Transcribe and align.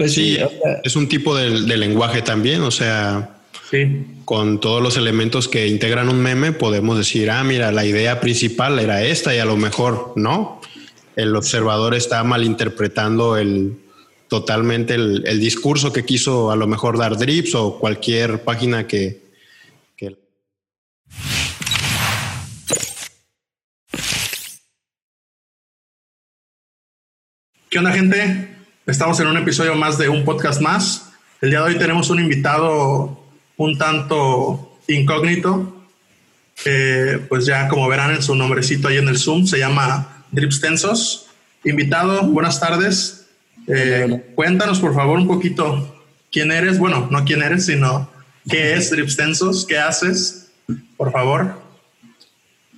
Pues 0.00 0.14
sí, 0.14 0.38
es 0.82 0.96
un 0.96 1.10
tipo 1.10 1.36
de, 1.36 1.50
de, 1.60 1.76
lenguaje 1.76 2.22
también, 2.22 2.62
o 2.62 2.70
sea, 2.70 3.36
sí. 3.70 4.06
con 4.24 4.58
todos 4.58 4.82
los 4.82 4.96
elementos 4.96 5.46
que 5.46 5.66
integran 5.66 6.08
un 6.08 6.22
meme 6.22 6.52
podemos 6.52 6.96
decir, 6.96 7.30
ah, 7.30 7.44
mira, 7.44 7.70
la 7.70 7.84
idea 7.84 8.18
principal 8.18 8.78
era 8.78 9.04
esta 9.04 9.34
y 9.34 9.40
a 9.40 9.44
lo 9.44 9.58
mejor 9.58 10.14
no. 10.16 10.62
El 11.16 11.36
observador 11.36 11.94
está 11.94 12.24
malinterpretando 12.24 13.36
el, 13.36 13.74
totalmente 14.28 14.94
el, 14.94 15.22
el 15.26 15.38
discurso 15.38 15.92
que 15.92 16.06
quiso 16.06 16.50
a 16.50 16.56
lo 16.56 16.66
mejor 16.66 16.96
dar 16.96 17.18
Drips 17.18 17.54
o 17.54 17.78
cualquier 17.78 18.42
página 18.42 18.86
que, 18.86 19.20
que 19.98 20.16
¿Qué 27.68 27.78
onda, 27.78 27.92
gente? 27.92 28.59
Estamos 28.86 29.20
en 29.20 29.26
un 29.26 29.36
episodio 29.36 29.74
más 29.74 29.98
de 29.98 30.08
un 30.08 30.24
podcast 30.24 30.60
más. 30.60 31.10
El 31.42 31.50
día 31.50 31.60
de 31.60 31.66
hoy 31.66 31.78
tenemos 31.78 32.08
un 32.08 32.18
invitado 32.18 33.22
un 33.58 33.76
tanto 33.76 34.78
incógnito. 34.88 35.84
pues 37.28 37.44
ya 37.44 37.68
como 37.68 37.86
verán 37.88 38.12
en 38.12 38.22
su 38.22 38.34
nombrecito 38.34 38.88
ahí 38.88 38.96
en 38.96 39.08
el 39.08 39.18
Zoom, 39.18 39.46
se 39.46 39.58
llama 39.58 40.24
Dripstensos. 40.32 41.26
Invitado, 41.62 42.22
buenas 42.22 42.58
tardes. 42.58 43.26
Eh, 43.66 44.32
cuéntanos 44.34 44.80
por 44.80 44.94
favor 44.94 45.18
un 45.18 45.26
poquito 45.26 46.02
quién 46.32 46.50
eres. 46.50 46.78
Bueno, 46.78 47.06
no 47.10 47.24
quién 47.26 47.42
eres, 47.42 47.66
sino 47.66 48.08
qué 48.48 48.72
es 48.74 48.90
Dripstensos, 48.90 49.66
qué 49.66 49.78
haces, 49.78 50.52
por 50.96 51.12
favor. 51.12 51.60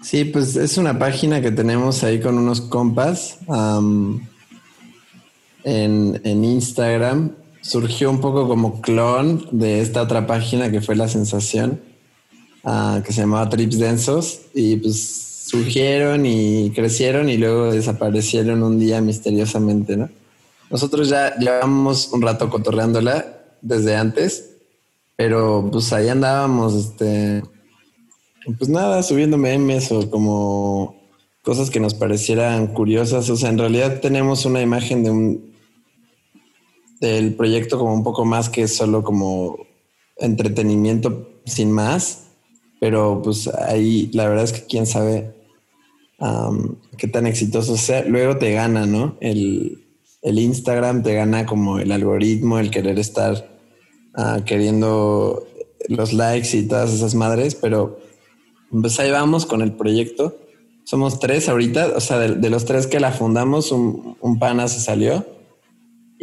Sí, 0.03 0.25
pues 0.25 0.57
es 0.57 0.79
una 0.79 0.99
página 0.99 1.41
que 1.41 1.53
tenemos 1.53 2.03
ahí 2.03 2.21
con 2.21 2.37
unos 2.37 2.61
compas 2.61 3.39
en, 5.65 6.45
Instagram 6.45 7.33
surgió 7.61 8.11
un 8.11 8.21
poco 8.21 8.49
como 8.49 8.81
clon 8.81 9.47
de 9.53 9.81
esta 9.81 10.03
otra 10.03 10.27
página 10.27 10.71
que 10.71 10.81
fue 10.81 10.97
La 10.97 11.09
Sensación, 11.09 11.81
ah, 12.65 13.03
que 13.05 13.13
se 13.13 13.21
llamaba 13.21 13.49
Trips 13.49 13.79
Densos, 13.79 14.41
y 14.55 14.77
pues 14.77 15.45
surgieron 15.47 16.27
y 16.27 16.71
crecieron 16.71 17.29
y 17.29 17.37
luego 17.37 17.73
desaparecieron 17.73 18.63
un 18.63 18.79
día 18.79 19.01
misteriosamente, 19.01 19.97
¿no? 19.97 20.09
Nosotros 20.71 21.11
ya 21.11 21.37
llevamos 21.37 22.09
un 22.13 22.23
rato 22.23 22.49
cotorreándola 22.49 23.27
desde 23.61 23.95
antes, 23.95 24.53
pero 25.17 25.69
pues 25.71 25.93
ahí 25.93 26.09
andábamos, 26.09 26.75
este, 26.75 27.43
pues 28.59 28.71
nada, 28.71 29.03
subiendo 29.03 29.37
memes 29.37 29.93
o 29.93 30.09
como 30.11 30.97
cosas 31.43 31.69
que 31.69 31.81
nos 31.81 31.93
parecieran 31.93 32.69
curiosas. 32.69 33.29
O 33.29 33.37
sea, 33.37 33.51
en 33.51 33.59
realidad 33.59 34.01
tenemos 34.01 34.47
una 34.47 34.63
imagen 34.63 35.05
de 35.05 35.11
un, 35.11 35.52
del 37.03 37.35
proyecto 37.35 37.79
como 37.79 37.93
un 37.93 38.05
poco 38.05 38.25
más 38.25 38.49
que 38.49 38.69
solo 38.69 39.03
como 39.03 39.67
entretenimiento 40.19 41.41
sin 41.45 41.73
más, 41.73 42.29
pero 42.81 43.21
pues 43.23 43.49
ahí 43.49 44.09
la 44.13 44.29
verdad 44.29 44.45
es 44.45 44.53
que 44.53 44.67
quién 44.67 44.87
sabe 44.87 45.35
qué 46.97 47.09
tan 47.09 47.27
exitoso 47.27 47.77
sea. 47.77 48.05
Luego 48.05 48.37
te 48.37 48.53
gana, 48.53 48.87
¿no? 48.87 49.17
El, 49.21 49.85
el, 50.23 50.39
Instagram 50.39 51.03
te 51.03 51.15
gana 51.15 51.45
como 51.45 51.81
el 51.81 51.91
algoritmo, 51.91 52.61
el 52.61 52.71
querer 52.71 53.01
estar 53.01 53.59
ah, 54.15 54.39
queriendo 54.47 55.45
los 55.89 56.13
likes 56.13 56.57
y 56.57 56.69
todas 56.69 56.93
esas 56.93 57.17
madres, 57.17 57.57
pero 57.57 57.99
pues 58.71 59.01
ahí 59.01 59.11
vamos 59.11 59.45
con 59.45 59.63
el 59.63 59.73
proyecto. 59.73 60.37
Somos 60.85 61.19
tres 61.19 61.49
ahorita, 61.49 61.95
o 61.97 62.01
sea, 62.01 62.21
de, 62.21 62.51
los 62.51 62.65
tres 62.65 62.87
que 62.87 63.01
la 63.01 63.11
fundamos, 63.11 63.73
un, 63.73 64.17
un 64.21 64.39
pana 64.39 64.69
se 64.69 64.79
salió 64.79 65.27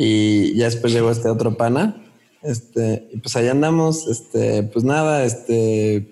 y 0.02 0.56
ya 0.56 0.64
después 0.64 0.94
llegó 0.94 1.12
este 1.12 1.28
otro 1.28 1.58
pana. 1.58 2.02
Este, 2.42 3.10
y 3.12 3.18
pues 3.18 3.36
allá 3.36 3.52
andamos, 3.52 4.08
este, 4.08 4.64
pues 4.64 4.86
nada, 4.86 5.26
este, 5.26 6.08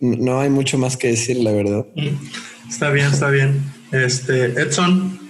no 0.00 0.40
hay 0.40 0.50
mucho 0.50 0.78
más 0.78 0.96
que 0.96 1.08
decir, 1.08 1.36
la 1.36 1.52
verdad. 1.52 1.86
Mm, 1.94 2.68
está 2.68 2.90
bien, 2.90 3.06
está 3.06 3.30
bien. 3.30 3.62
Este, 3.92 4.46
Edson. 4.60 5.20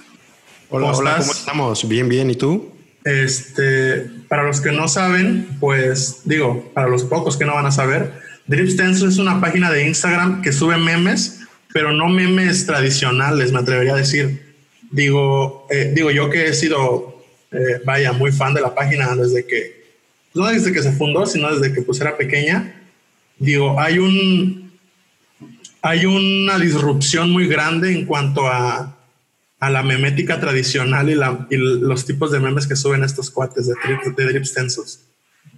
Hola, 0.70 0.86
¿cómo 0.86 0.98
hola, 0.98 1.16
¿cómo 1.18 1.32
estamos? 1.32 1.86
Bien, 1.86 2.08
bien, 2.08 2.30
¿y 2.30 2.36
tú? 2.36 2.72
Este, 3.04 4.10
para 4.28 4.44
los 4.44 4.62
que 4.62 4.72
no 4.72 4.88
saben, 4.88 5.46
pues 5.60 6.22
digo, 6.24 6.70
para 6.72 6.88
los 6.88 7.04
pocos 7.04 7.36
que 7.36 7.44
no 7.44 7.52
van 7.52 7.66
a 7.66 7.70
saber, 7.70 8.14
Dripstenso 8.46 9.06
es 9.06 9.18
una 9.18 9.42
página 9.42 9.70
de 9.70 9.86
Instagram 9.86 10.40
que 10.40 10.52
sube 10.52 10.78
memes, 10.78 11.40
pero 11.74 11.92
no 11.92 12.08
memes 12.08 12.64
tradicionales, 12.64 13.52
me 13.52 13.58
atrevería 13.58 13.92
a 13.92 13.98
decir. 13.98 14.54
Digo, 14.90 15.66
eh, 15.68 15.92
digo 15.94 16.10
yo 16.10 16.30
que 16.30 16.46
he 16.46 16.54
sido 16.54 17.13
eh, 17.54 17.80
vaya, 17.84 18.12
muy 18.12 18.32
fan 18.32 18.52
de 18.52 18.60
la 18.60 18.74
página 18.74 19.14
desde 19.14 19.46
que, 19.46 19.84
no 20.34 20.46
desde 20.48 20.72
que 20.72 20.82
se 20.82 20.92
fundó, 20.92 21.24
sino 21.24 21.54
desde 21.56 21.72
que 21.72 21.82
pues 21.82 22.00
era 22.00 22.16
pequeña. 22.16 22.82
Digo, 23.38 23.80
hay 23.80 23.98
un, 23.98 24.72
hay 25.80 26.04
una 26.06 26.58
disrupción 26.58 27.30
muy 27.30 27.46
grande 27.46 27.92
en 27.92 28.06
cuanto 28.06 28.48
a, 28.48 28.98
a 29.60 29.70
la 29.70 29.82
memética 29.82 30.40
tradicional 30.40 31.08
y, 31.08 31.14
la, 31.14 31.46
y, 31.50 31.56
los 31.56 32.04
tipos 32.04 32.32
de 32.32 32.40
memes 32.40 32.66
que 32.66 32.74
suben 32.74 33.04
estos 33.04 33.30
cuates 33.30 33.66
de, 33.68 33.74
de 34.16 34.24
Drip 34.26 34.44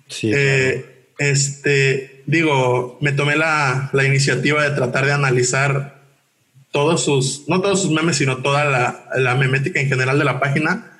Sí, 0.08 0.30
eh, 0.32 1.08
este, 1.18 2.22
digo, 2.26 2.98
me 3.00 3.12
tomé 3.12 3.36
la, 3.36 3.88
la, 3.92 4.04
iniciativa 4.04 4.62
de 4.62 4.76
tratar 4.76 5.06
de 5.06 5.12
analizar 5.12 6.02
todos 6.70 7.04
sus, 7.04 7.48
no 7.48 7.60
todos 7.62 7.80
sus 7.82 7.90
memes, 7.90 8.16
sino 8.16 8.38
toda 8.38 8.66
la, 8.66 9.08
la 9.16 9.34
memética 9.34 9.80
en 9.80 9.88
general 9.88 10.18
de 10.18 10.24
la 10.24 10.38
página 10.38 10.95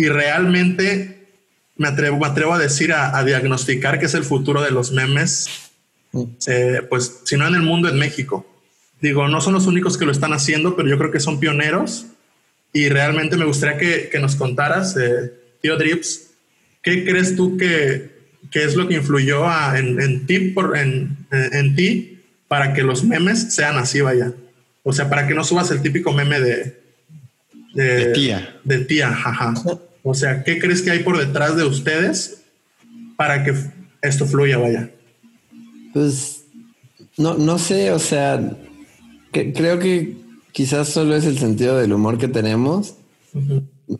y 0.00 0.08
realmente 0.08 1.28
me 1.76 1.88
atrevo, 1.88 2.18
me 2.18 2.26
atrevo 2.26 2.54
a 2.54 2.58
decir, 2.58 2.94
a, 2.94 3.22
diagnosticar 3.22 4.00
que 4.00 4.06
es 4.06 4.14
el 4.14 4.24
futuro 4.24 4.62
de 4.62 4.70
los 4.70 4.92
memes, 4.92 5.70
eh, 6.46 6.80
pues 6.88 7.20
si 7.24 7.36
no 7.36 7.46
en 7.46 7.54
el 7.54 7.60
mundo, 7.60 7.90
en 7.90 7.98
México. 7.98 8.46
Digo, 9.02 9.28
no 9.28 9.42
son 9.42 9.52
los 9.52 9.66
únicos 9.66 9.98
que 9.98 10.06
lo 10.06 10.12
están 10.12 10.32
haciendo, 10.32 10.74
pero 10.74 10.88
yo 10.88 10.96
creo 10.96 11.10
que 11.10 11.20
son 11.20 11.38
pioneros 11.38 12.06
y 12.72 12.88
realmente 12.88 13.36
me 13.36 13.44
gustaría 13.44 13.76
que, 13.76 14.08
que 14.08 14.18
nos 14.20 14.36
contaras, 14.36 14.96
eh, 14.96 15.34
tío 15.60 15.76
Drips, 15.76 16.30
¿qué 16.82 17.04
crees 17.04 17.36
tú 17.36 17.58
que, 17.58 18.10
que 18.50 18.64
es 18.64 18.76
lo 18.76 18.88
que 18.88 18.94
influyó 18.94 19.44
en, 19.76 20.00
en, 20.00 20.26
ti 20.26 20.38
por, 20.38 20.78
en, 20.78 21.14
en, 21.30 21.76
ti 21.76 22.20
para 22.48 22.72
que 22.72 22.82
los 22.82 23.04
memes 23.04 23.52
sean 23.54 23.76
así, 23.76 24.00
vaya? 24.00 24.32
O 24.82 24.94
sea, 24.94 25.10
para 25.10 25.28
que 25.28 25.34
no 25.34 25.44
subas 25.44 25.70
el 25.70 25.82
típico 25.82 26.10
meme 26.14 26.40
de... 26.40 26.80
De, 27.74 27.84
de 27.84 28.12
tía. 28.12 28.56
De 28.64 28.78
tía, 28.78 29.12
jaja. 29.12 29.52
O 30.02 30.14
sea, 30.14 30.44
¿qué 30.44 30.58
crees 30.58 30.82
que 30.82 30.90
hay 30.90 31.00
por 31.00 31.18
detrás 31.18 31.56
de 31.56 31.64
ustedes 31.64 32.42
para 33.16 33.44
que 33.44 33.54
esto 34.02 34.26
fluya, 34.26 34.58
vaya? 34.58 34.90
Pues 35.92 36.44
no, 37.16 37.34
no 37.34 37.58
sé, 37.58 37.92
o 37.92 37.98
sea, 37.98 38.56
creo 39.32 39.78
que 39.78 40.16
quizás 40.52 40.88
solo 40.88 41.14
es 41.14 41.24
el 41.24 41.38
sentido 41.38 41.76
del 41.76 41.92
humor 41.92 42.18
que 42.18 42.28
tenemos. 42.28 42.94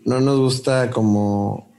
No 0.05 0.21
nos 0.21 0.38
gusta 0.38 0.91
como 0.91 1.71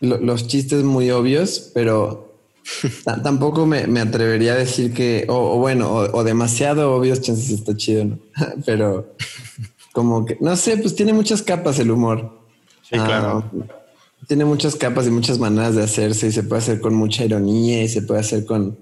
los 0.00 0.48
chistes 0.48 0.82
muy 0.82 1.10
obvios, 1.10 1.70
pero 1.74 2.34
tampoco 3.22 3.66
me, 3.66 4.00
atrevería 4.00 4.54
a 4.54 4.56
decir 4.56 4.92
que, 4.92 5.24
o, 5.28 5.56
bueno, 5.58 5.92
o, 5.94 6.24
demasiado 6.24 6.92
obvios, 6.94 7.20
chances 7.20 7.50
está 7.50 7.76
chido, 7.76 8.04
¿no? 8.04 8.18
pero 8.66 9.14
como 9.92 10.24
que, 10.24 10.36
no 10.40 10.56
sé, 10.56 10.76
pues 10.78 10.94
tiene 10.94 11.12
muchas 11.12 11.42
capas 11.42 11.78
el 11.78 11.90
humor. 11.90 12.41
Sí, 12.92 12.98
claro. 12.98 13.44
Tiene 14.28 14.44
muchas 14.44 14.76
capas 14.76 15.06
y 15.06 15.10
muchas 15.10 15.38
maneras 15.38 15.74
de 15.74 15.82
hacerse 15.82 16.28
y 16.28 16.32
se 16.32 16.42
puede 16.42 16.60
hacer 16.60 16.80
con 16.80 16.94
mucha 16.94 17.24
ironía 17.24 17.82
y 17.82 17.88
se 17.88 18.02
puede 18.02 18.20
hacer 18.20 18.44
con, 18.44 18.78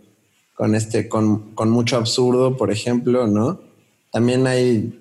con 0.55 0.75
este, 0.75 1.09
con, 1.09 1.55
con 1.55 1.71
mucho 1.71 1.97
absurdo, 1.97 2.57
por 2.57 2.71
ejemplo, 2.71 3.27
¿no? 3.27 3.61
También 4.11 4.47
hay, 4.47 5.01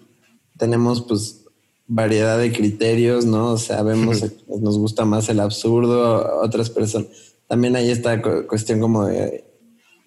tenemos 0.57 1.01
pues 1.01 1.43
variedad 1.87 2.37
de 2.37 2.51
criterios, 2.51 3.25
¿no? 3.25 3.53
O 3.53 3.57
sea, 3.57 3.81
vemos, 3.81 4.23
nos 4.47 4.77
gusta 4.77 5.05
más 5.05 5.27
el 5.29 5.39
absurdo, 5.39 6.39
otras 6.41 6.69
personas. 6.69 7.07
También 7.47 7.75
hay 7.75 7.89
esta 7.89 8.21
cuestión 8.21 8.79
como 8.79 9.05
de 9.05 9.43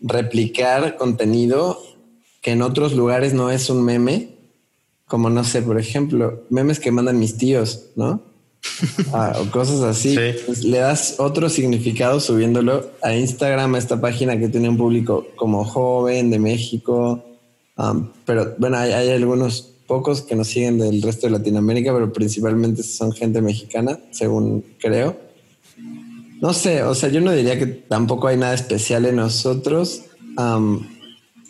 replicar 0.00 0.96
contenido 0.96 1.78
que 2.40 2.52
en 2.52 2.62
otros 2.62 2.94
lugares 2.94 3.34
no 3.34 3.50
es 3.50 3.68
un 3.68 3.84
meme, 3.84 4.36
como 5.06 5.28
no 5.28 5.42
sé, 5.44 5.60
por 5.62 5.78
ejemplo, 5.78 6.44
memes 6.50 6.80
que 6.80 6.92
mandan 6.92 7.18
mis 7.18 7.36
tíos, 7.36 7.90
¿no? 7.96 8.31
Ah, 9.12 9.38
o 9.40 9.50
cosas 9.50 9.82
así. 9.82 10.16
Pues, 10.46 10.64
le 10.64 10.78
das 10.78 11.16
otro 11.18 11.48
significado 11.48 12.20
subiéndolo 12.20 12.90
a 13.02 13.14
Instagram, 13.14 13.74
a 13.74 13.78
esta 13.78 14.00
página 14.00 14.38
que 14.38 14.48
tiene 14.48 14.68
un 14.68 14.76
público 14.76 15.26
como 15.36 15.64
joven 15.64 16.30
de 16.30 16.38
México. 16.38 17.24
pero 18.24 18.54
bueno, 18.58 18.78
hay, 18.78 19.10
algunos 19.10 19.70
pocos 19.86 20.22
que 20.22 20.34
nos 20.34 20.48
siguen 20.48 20.78
del 20.78 21.02
resto 21.02 21.26
de 21.26 21.32
Latinoamérica, 21.32 21.92
pero 21.92 22.12
principalmente 22.12 22.82
son 22.82 23.12
gente 23.12 23.42
mexicana, 23.42 23.98
según 24.10 24.64
creo. 24.78 25.16
No 26.40 26.52
sé, 26.52 26.82
o 26.82 26.94
sea, 26.94 27.08
yo 27.08 27.20
no 27.20 27.32
diría 27.32 27.58
que 27.58 27.66
tampoco 27.66 28.26
hay 28.26 28.36
nada 28.36 28.54
especial 28.54 29.04
en 29.04 29.16
nosotros. 29.16 30.02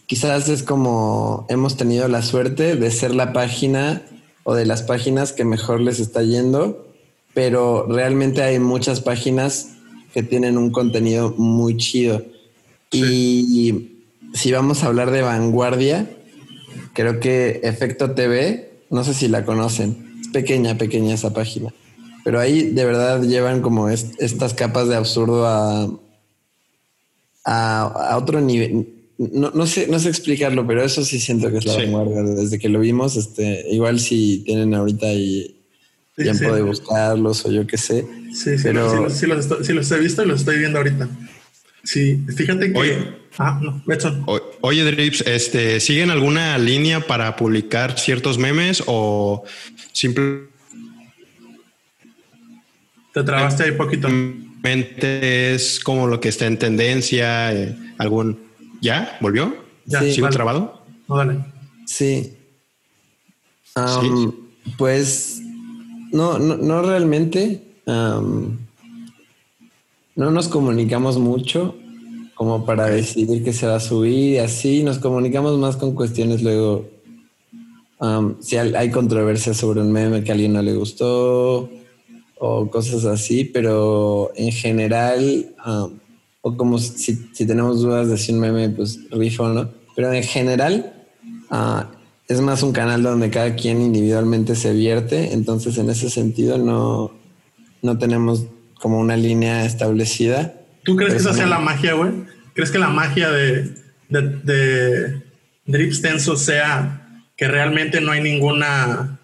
quizás 0.06 0.48
es 0.48 0.62
como 0.62 1.46
hemos 1.48 1.76
tenido 1.76 2.08
la 2.08 2.22
suerte 2.22 2.76
de 2.76 2.90
ser 2.90 3.14
la 3.14 3.32
página 3.32 4.02
o 4.44 4.54
de 4.54 4.66
las 4.66 4.82
páginas 4.82 5.32
que 5.32 5.44
mejor 5.44 5.80
les 5.80 6.00
está 6.00 6.22
yendo 6.22 6.91
pero 7.34 7.86
realmente 7.88 8.42
hay 8.42 8.58
muchas 8.58 9.00
páginas 9.00 9.70
que 10.12 10.22
tienen 10.22 10.58
un 10.58 10.70
contenido 10.70 11.34
muy 11.36 11.76
chido. 11.76 12.22
Y 12.90 13.92
si 14.34 14.52
vamos 14.52 14.82
a 14.82 14.86
hablar 14.86 15.10
de 15.10 15.22
vanguardia, 15.22 16.08
creo 16.92 17.20
que 17.20 17.60
Efecto 17.62 18.12
TV, 18.12 18.70
no 18.90 19.04
sé 19.04 19.14
si 19.14 19.28
la 19.28 19.44
conocen, 19.44 20.18
es 20.20 20.28
pequeña, 20.28 20.76
pequeña 20.78 21.14
esa 21.14 21.32
página, 21.32 21.72
pero 22.24 22.38
ahí 22.40 22.70
de 22.70 22.84
verdad 22.84 23.22
llevan 23.22 23.62
como 23.62 23.88
estas 23.88 24.54
capas 24.54 24.88
de 24.88 24.96
absurdo 24.96 25.46
a, 25.46 25.90
a, 27.44 28.16
otro 28.16 28.40
nivel. 28.40 28.88
No, 29.18 29.66
sé, 29.66 29.86
no 29.86 29.98
sé 29.98 30.08
explicarlo, 30.08 30.66
pero 30.66 30.82
eso 30.82 31.04
sí 31.04 31.20
siento 31.20 31.50
que 31.50 31.58
es 31.58 31.64
la 31.64 31.76
vanguardia. 31.76 32.22
Desde 32.22 32.58
que 32.58 32.68
lo 32.68 32.80
vimos, 32.80 33.16
este, 33.16 33.66
igual 33.70 34.00
si 34.00 34.42
tienen 34.44 34.74
ahorita 34.74 35.12
y 35.12 35.61
tiempo 36.22 36.54
de 36.54 36.62
buscarlos 36.62 37.44
o 37.44 37.50
yo 37.50 37.66
qué 37.66 37.76
sé. 37.76 38.06
Sí, 38.32 38.56
sí, 38.56 38.62
pero... 38.62 39.10
sí, 39.10 39.26
los, 39.26 39.48
los, 39.48 39.90
he 39.92 39.98
visto 39.98 40.22
y 40.22 40.26
los 40.26 40.40
estoy 40.40 40.58
viendo 40.58 40.78
ahorita. 40.78 41.08
Sí, 41.84 42.24
fíjate 42.36 42.72
que. 42.72 42.78
Oye, 42.78 43.14
ah, 43.38 43.60
no, 43.60 43.82
oye, 44.60 44.84
Drips, 44.84 45.22
este, 45.22 45.80
¿siguen 45.80 46.10
alguna 46.10 46.56
línea 46.58 47.00
para 47.00 47.34
publicar 47.36 47.98
ciertos 47.98 48.38
memes 48.38 48.82
o 48.86 49.44
simplemente. 49.92 50.52
Te 53.12 53.22
trabaste 53.22 53.64
ahí 53.64 53.72
poquito. 53.72 54.08
Es 54.64 55.80
como 55.80 56.06
lo 56.06 56.20
que 56.20 56.28
está 56.28 56.46
en 56.46 56.58
tendencia, 56.58 57.52
eh, 57.52 57.76
algún. 57.98 58.38
¿Ya? 58.80 59.18
¿Volvió? 59.20 59.54
Ya, 59.84 60.00
¿Sigo 60.00 60.28
trabado? 60.30 60.84
No, 61.08 61.16
dale. 61.16 61.44
Sí. 61.86 62.36
Pues 64.78 65.42
no, 66.12 66.38
no, 66.38 66.56
no 66.56 66.82
realmente. 66.82 67.62
no 67.86 68.56
nos 70.16 70.48
comunicamos 70.48 71.18
mucho 71.18 71.74
como 72.34 72.64
para 72.64 72.86
decidir 72.86 73.44
que 73.44 73.52
se 73.52 73.66
va 73.66 73.76
a 73.76 73.80
subir 73.80 74.34
y 74.34 74.38
así. 74.38 74.82
Nos 74.82 74.98
comunicamos 74.98 75.58
más 75.58 75.76
con 75.76 75.94
cuestiones 75.94 76.42
luego. 76.42 76.88
si 78.40 78.56
hay 78.56 78.90
controversia 78.90 79.54
sobre 79.54 79.80
un 79.80 79.92
meme 79.92 80.22
que 80.24 80.30
a 80.30 80.34
alguien 80.34 80.52
no 80.52 80.62
le 80.62 80.74
gustó 80.74 81.70
o 82.44 82.68
cosas 82.68 83.04
así, 83.04 83.44
pero 83.44 84.32
en 84.34 84.50
general, 84.50 85.54
o 86.40 86.56
como 86.56 86.78
si, 86.78 87.16
tenemos 87.46 87.82
dudas 87.82 88.08
de 88.08 88.18
si 88.18 88.32
un 88.32 88.40
meme, 88.40 88.68
pues 88.70 88.98
rifa 89.10 89.44
o 89.44 89.48
no, 89.48 89.70
pero 89.94 90.12
en 90.12 90.24
general, 90.24 90.92
uh, 91.52 91.84
es 92.32 92.40
más 92.40 92.62
un 92.62 92.72
canal 92.72 93.02
donde 93.02 93.30
cada 93.30 93.54
quien 93.54 93.80
individualmente 93.80 94.56
se 94.56 94.72
vierte, 94.72 95.32
entonces 95.32 95.78
en 95.78 95.90
ese 95.90 96.10
sentido 96.10 96.58
no, 96.58 97.12
no 97.82 97.98
tenemos 97.98 98.46
como 98.74 98.98
una 98.98 99.16
línea 99.16 99.64
establecida. 99.64 100.54
¿Tú 100.82 100.96
crees 100.96 101.12
que 101.12 101.20
esa 101.20 101.34
sea 101.34 101.46
la 101.46 101.58
magia, 101.58 101.94
güey? 101.94 102.10
¿Crees 102.54 102.70
que 102.70 102.78
la 102.78 102.88
magia 102.88 103.30
de, 103.30 103.74
de, 104.08 104.22
de 104.42 105.22
Drip 105.66 105.92
sea 105.92 107.22
que 107.36 107.48
realmente 107.48 108.00
no 108.00 108.12
hay 108.12 108.22
ninguna 108.22 109.20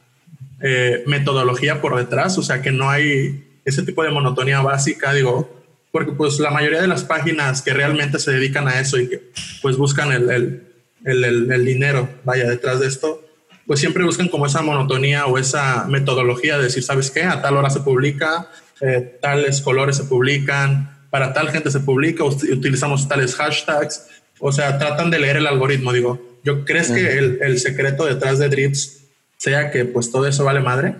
eh, 0.60 1.02
metodología 1.06 1.80
por 1.80 1.96
detrás? 1.96 2.38
O 2.38 2.42
sea, 2.42 2.62
que 2.62 2.70
no 2.70 2.88
hay 2.88 3.60
ese 3.64 3.82
tipo 3.82 4.02
de 4.02 4.10
monotonía 4.10 4.60
básica, 4.60 5.12
digo, 5.12 5.62
porque 5.92 6.12
pues 6.12 6.38
la 6.38 6.50
mayoría 6.50 6.80
de 6.80 6.88
las 6.88 7.04
páginas 7.04 7.62
que 7.62 7.74
realmente 7.74 8.18
se 8.18 8.32
dedican 8.32 8.68
a 8.68 8.80
eso 8.80 8.98
y 8.98 9.08
que 9.08 9.30
pues 9.62 9.76
buscan 9.76 10.12
el, 10.12 10.30
el 10.30 10.67
el, 11.04 11.64
dinero 11.64 12.08
vaya 12.24 12.48
detrás 12.48 12.80
de 12.80 12.86
esto, 12.86 13.24
pues 13.66 13.80
siempre 13.80 14.04
buscan 14.04 14.28
como 14.28 14.46
esa 14.46 14.62
monotonía 14.62 15.26
o 15.26 15.38
esa 15.38 15.84
metodología 15.88 16.56
de 16.56 16.64
decir, 16.64 16.82
¿sabes 16.82 17.10
qué? 17.10 17.22
A 17.22 17.42
tal 17.42 17.56
hora 17.56 17.70
se 17.70 17.80
publica, 17.80 18.48
eh, 18.80 19.18
tales 19.20 19.60
colores 19.60 19.96
se 19.96 20.04
publican, 20.04 20.98
para 21.10 21.32
tal 21.32 21.50
gente 21.50 21.70
se 21.70 21.80
publica, 21.80 22.24
utilizamos 22.24 23.08
tales 23.08 23.34
hashtags, 23.34 24.06
o 24.38 24.52
sea, 24.52 24.78
tratan 24.78 25.10
de 25.10 25.18
leer 25.18 25.36
el 25.36 25.46
algoritmo, 25.46 25.92
digo, 25.92 26.38
¿yo 26.44 26.64
crees 26.64 26.90
que 26.90 27.18
el, 27.18 27.38
el, 27.42 27.58
secreto 27.58 28.04
detrás 28.04 28.38
de 28.38 28.48
Drips 28.48 29.00
sea 29.36 29.70
que 29.70 29.84
pues 29.84 30.10
todo 30.10 30.26
eso 30.26 30.44
vale 30.44 30.60
madre? 30.60 30.94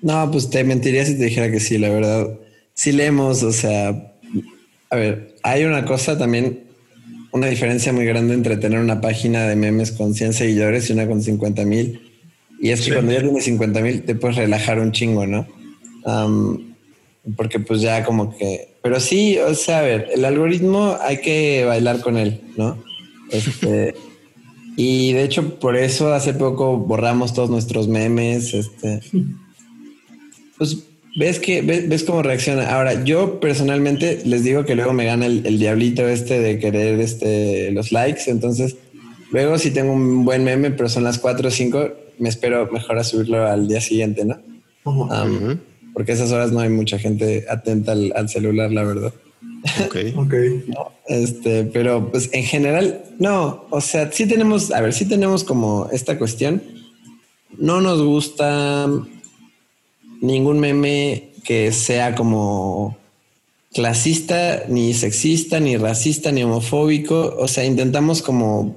No, 0.00 0.30
pues 0.30 0.48
te 0.48 0.62
mentiría 0.64 1.04
si 1.04 1.16
te 1.16 1.24
dijera 1.24 1.50
que 1.50 1.60
sí, 1.60 1.76
la 1.78 1.88
verdad. 1.88 2.28
Sí 2.74 2.92
leemos, 2.92 3.42
o 3.42 3.52
sea, 3.52 4.14
a 4.90 4.96
ver, 4.96 5.34
hay 5.42 5.64
una 5.64 5.84
cosa 5.84 6.16
también 6.16 6.67
una 7.38 7.48
diferencia 7.48 7.92
muy 7.92 8.04
grande 8.04 8.34
entre 8.34 8.56
tener 8.56 8.80
una 8.80 9.00
página 9.00 9.46
de 9.46 9.56
memes 9.56 9.92
con 9.92 10.14
100 10.14 10.32
seguidores 10.32 10.90
y 10.90 10.92
una 10.92 11.06
con 11.06 11.22
50 11.22 11.64
mil. 11.64 12.00
Y 12.60 12.70
es 12.70 12.82
que 12.82 12.92
cuando 12.92 13.12
ya 13.12 13.20
tienes 13.20 13.44
50 13.44 13.80
mil 13.80 14.02
te 14.02 14.14
puedes 14.14 14.36
relajar 14.36 14.78
un 14.78 14.92
chingo, 14.92 15.26
¿no? 15.26 15.46
porque 17.36 17.60
pues 17.60 17.82
ya 17.82 18.04
como 18.04 18.34
que... 18.34 18.74
Pero 18.82 19.00
sí, 19.00 19.38
o 19.38 19.54
sea, 19.54 19.80
a 19.80 19.82
ver, 19.82 20.08
el 20.14 20.24
algoritmo 20.24 20.96
hay 21.00 21.20
que 21.20 21.64
bailar 21.66 22.00
con 22.00 22.16
él, 22.16 22.40
¿no? 22.56 22.82
Este, 23.30 23.94
y 24.74 25.12
de 25.12 25.22
hecho 25.22 25.58
por 25.58 25.76
eso 25.76 26.14
hace 26.14 26.32
poco 26.32 26.78
borramos 26.78 27.34
todos 27.34 27.50
nuestros 27.50 27.88
memes, 27.88 28.54
este... 28.54 29.00
Pues 30.56 30.87
ves 31.18 31.40
que 31.40 31.62
ves, 31.62 32.04
cómo 32.04 32.22
reacciona. 32.22 32.72
Ahora, 32.72 33.04
yo 33.04 33.40
personalmente 33.40 34.22
les 34.24 34.44
digo 34.44 34.64
que 34.64 34.76
luego 34.76 34.92
me 34.92 35.04
gana 35.04 35.26
el, 35.26 35.58
diablito 35.58 36.08
este 36.08 36.38
de 36.40 36.58
querer 36.58 37.00
este 37.00 37.72
los 37.72 37.90
likes. 37.90 38.22
Entonces, 38.28 38.76
luego 39.32 39.58
si 39.58 39.72
tengo 39.72 39.92
un 39.92 40.24
buen 40.24 40.44
meme, 40.44 40.70
pero 40.70 40.88
son 40.88 41.04
las 41.04 41.18
4 41.18 41.48
o 41.48 41.50
5, 41.50 41.88
me 42.18 42.28
espero 42.28 42.70
mejor 42.70 42.98
a 42.98 43.04
subirlo 43.04 43.44
al 43.44 43.66
día 43.66 43.80
siguiente, 43.80 44.24
¿no? 44.24 44.38
Porque 45.92 46.12
esas 46.12 46.30
horas 46.30 46.52
no 46.52 46.60
hay 46.60 46.68
mucha 46.68 46.98
gente 46.98 47.44
atenta 47.50 47.92
al, 47.92 48.28
celular, 48.28 48.70
la 48.70 48.84
verdad. 48.84 49.12
Ok. 49.84 49.96
ok. 50.16 50.34
este, 51.08 51.64
pero 51.64 52.12
pues 52.12 52.30
en 52.32 52.44
general, 52.44 53.02
no, 53.18 53.66
o 53.70 53.80
sea, 53.80 54.12
sí 54.12 54.26
tenemos, 54.26 54.70
a 54.70 54.80
ver, 54.80 54.92
sí 54.92 55.04
tenemos 55.04 55.42
como 55.42 55.88
esta 55.90 56.16
cuestión. 56.16 56.62
No 57.58 57.80
nos 57.80 58.00
gusta 58.00 58.88
ningún 60.20 60.60
meme 60.60 61.30
que 61.44 61.72
sea 61.72 62.14
como 62.14 62.96
clasista, 63.72 64.64
ni 64.68 64.94
sexista, 64.94 65.60
ni 65.60 65.76
racista, 65.76 66.32
ni 66.32 66.42
homofóbico. 66.42 67.34
O 67.38 67.48
sea, 67.48 67.64
intentamos 67.64 68.22
como... 68.22 68.76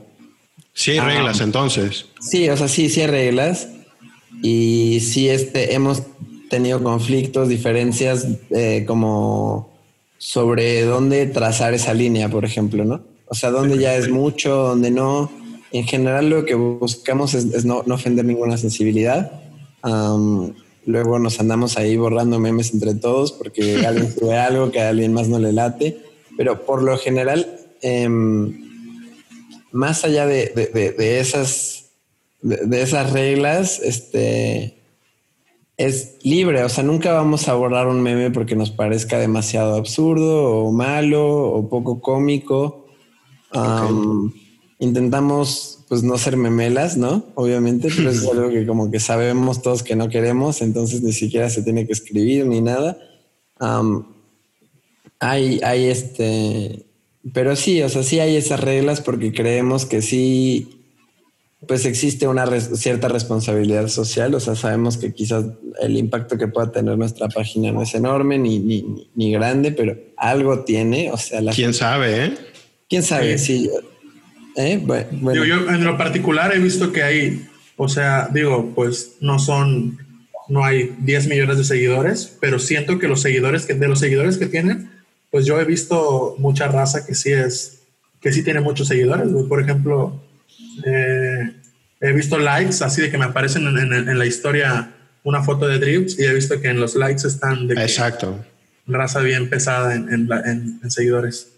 Sí 0.73 0.91
hay 0.91 0.99
ah, 0.99 1.05
reglas 1.05 1.41
entonces. 1.41 2.05
Sí, 2.19 2.47
o 2.49 2.55
sea, 2.55 2.67
sí, 2.67 2.89
sí 2.89 3.01
hay 3.01 3.07
reglas. 3.07 3.67
Y 4.41 4.99
sí 5.01 5.29
este, 5.29 5.73
hemos 5.73 6.03
tenido 6.49 6.83
conflictos, 6.83 7.49
diferencias 7.49 8.27
eh, 8.49 8.83
como 8.87 9.71
sobre 10.17 10.83
dónde 10.83 11.25
trazar 11.25 11.73
esa 11.73 11.93
línea, 11.93 12.29
por 12.29 12.45
ejemplo, 12.45 12.85
¿no? 12.85 13.01
O 13.25 13.33
sea, 13.33 13.49
dónde 13.49 13.77
ya 13.77 13.95
es 13.95 14.09
mucho, 14.09 14.53
dónde 14.55 14.91
no. 14.91 15.31
En 15.71 15.85
general 15.85 16.29
lo 16.29 16.45
que 16.45 16.55
buscamos 16.55 17.33
es, 17.33 17.63
no, 17.63 17.77
ofender 17.89 18.25
ninguna 18.25 18.57
sensibilidad. 18.57 19.31
Luego 20.85 21.19
nos 21.19 21.39
andamos 21.39 21.77
ahí 21.77 21.95
borrando 21.97 22.39
memes 22.39 22.73
entre 22.73 22.95
todos 22.95 23.31
porque 23.31 23.85
alguien 23.87 24.11
sube 24.11 24.37
algo 24.37 24.71
que 24.71 24.81
a 24.81 24.89
alguien 24.89 25.13
más 25.13 25.27
no 25.27 25.39
le 25.39 25.53
late. 25.53 26.01
Pero 26.37 26.65
por 26.65 26.81
lo 26.81 26.97
general, 26.97 27.59
em, 27.81 28.71
más 29.71 30.03
allá 30.03 30.25
de, 30.25 30.51
esas, 31.19 31.91
de, 32.41 32.81
esas 32.81 33.11
reglas, 33.11 33.79
este, 33.79 34.77
es 35.77 36.17
libre. 36.23 36.63
O 36.63 36.69
sea, 36.69 36.83
nunca 36.83 37.13
vamos 37.13 37.47
a 37.47 37.53
borrar 37.53 37.87
un 37.87 38.01
meme 38.01 38.31
porque 38.31 38.55
nos 38.55 38.71
parezca 38.71 39.19
demasiado 39.19 39.75
absurdo 39.75 40.65
o 40.65 40.71
malo 40.71 41.51
o 41.51 41.69
poco 41.69 42.01
cómico. 42.01 42.87
intentamos 44.79 45.80
pues 45.91 46.03
no 46.03 46.17
ser 46.17 46.37
memelas, 46.37 46.95
¿no? 46.95 47.25
Obviamente, 47.35 47.89
pero 47.93 48.11
es 48.11 48.25
algo 48.31 48.49
que 48.49 48.65
como 48.65 48.89
que 48.89 49.01
sabemos 49.01 49.61
todos 49.61 49.83
que 49.83 49.97
no 49.97 50.07
queremos, 50.07 50.61
entonces 50.61 51.01
ni 51.01 51.11
siquiera 51.11 51.49
se 51.49 51.63
tiene 51.63 51.85
que 51.85 51.91
escribir 51.91 52.45
ni 52.45 52.61
nada. 52.61 52.97
hay, 55.19 55.59
hay 55.61 55.87
este, 55.87 56.85
pero 57.33 57.57
sí, 57.57 57.81
o 57.81 57.89
sea, 57.89 58.03
sí 58.03 58.21
hay 58.21 58.37
esas 58.37 58.61
reglas 58.61 59.01
porque 59.01 59.33
creemos 59.33 59.85
que 59.85 60.01
sí, 60.01 60.81
pues 61.67 61.85
existe 61.85 62.25
una 62.25 62.47
cierta 62.61 63.09
responsabilidad 63.09 63.89
social, 63.89 64.33
o 64.33 64.39
sea, 64.39 64.55
sabemos 64.55 64.95
que 64.95 65.13
quizás 65.13 65.43
el 65.81 65.97
impacto 65.97 66.37
que 66.37 66.47
pueda 66.47 66.71
tener 66.71 66.97
nuestra 66.97 67.27
página 67.27 67.73
no 67.73 67.81
es 67.81 67.93
enorme 67.95 68.39
ni, 68.39 68.59
ni, 68.59 69.09
ni 69.13 69.33
grande, 69.33 69.73
pero 69.73 69.97
algo 70.15 70.63
tiene, 70.63 71.11
o 71.11 71.17
sea, 71.17 71.41
la 71.41 71.51
¿Quién 71.51 71.73
sabe, 71.73 72.27
eh? 72.27 72.33
¿Quién 72.87 73.03
sabe? 73.03 73.37
Sí. 73.37 73.69
¿Eh? 74.55 74.83
Yo, 75.21 75.69
en 75.69 75.83
lo 75.83 75.97
particular 75.97 76.53
he 76.53 76.59
visto 76.59 76.91
que 76.91 77.03
hay, 77.03 77.47
o 77.77 77.87
sea, 77.87 78.29
digo, 78.31 78.73
pues 78.75 79.17
no 79.21 79.39
son, 79.39 79.97
no 80.49 80.63
hay 80.63 80.95
10 80.99 81.27
millones 81.27 81.57
de 81.57 81.63
seguidores, 81.63 82.37
pero 82.39 82.59
siento 82.59 82.99
que 82.99 83.07
los 83.07 83.21
seguidores, 83.21 83.65
que, 83.65 83.73
de 83.73 83.87
los 83.87 83.99
seguidores 83.99 84.37
que 84.37 84.47
tienen, 84.47 84.89
pues 85.29 85.45
yo 85.45 85.59
he 85.59 85.65
visto 85.65 86.35
mucha 86.37 86.67
raza 86.67 87.05
que 87.05 87.15
sí 87.15 87.31
es, 87.31 87.83
que 88.19 88.31
sí 88.31 88.43
tiene 88.43 88.61
muchos 88.61 88.87
seguidores. 88.87 89.29
Por 89.47 89.61
ejemplo, 89.61 90.21
eh, 90.85 91.53
he 92.01 92.11
visto 92.11 92.37
likes 92.37 92.83
así 92.83 93.01
de 93.01 93.09
que 93.09 93.17
me 93.17 93.25
aparecen 93.25 93.65
en, 93.65 94.17
la 94.17 94.25
historia 94.25 94.91
una 95.23 95.41
foto 95.43 95.67
de 95.67 95.79
Drips 95.79 96.19
y 96.19 96.25
he 96.25 96.33
visto 96.33 96.59
que 96.59 96.69
en 96.69 96.79
los 96.79 96.95
likes 96.95 97.27
están 97.27 97.67
de 97.67 97.75
Exacto. 97.75 98.43
raza 98.87 99.21
bien 99.21 99.49
pesada 99.49 99.95
en, 99.95 100.09
en, 100.09 100.91
seguidores. 100.91 101.49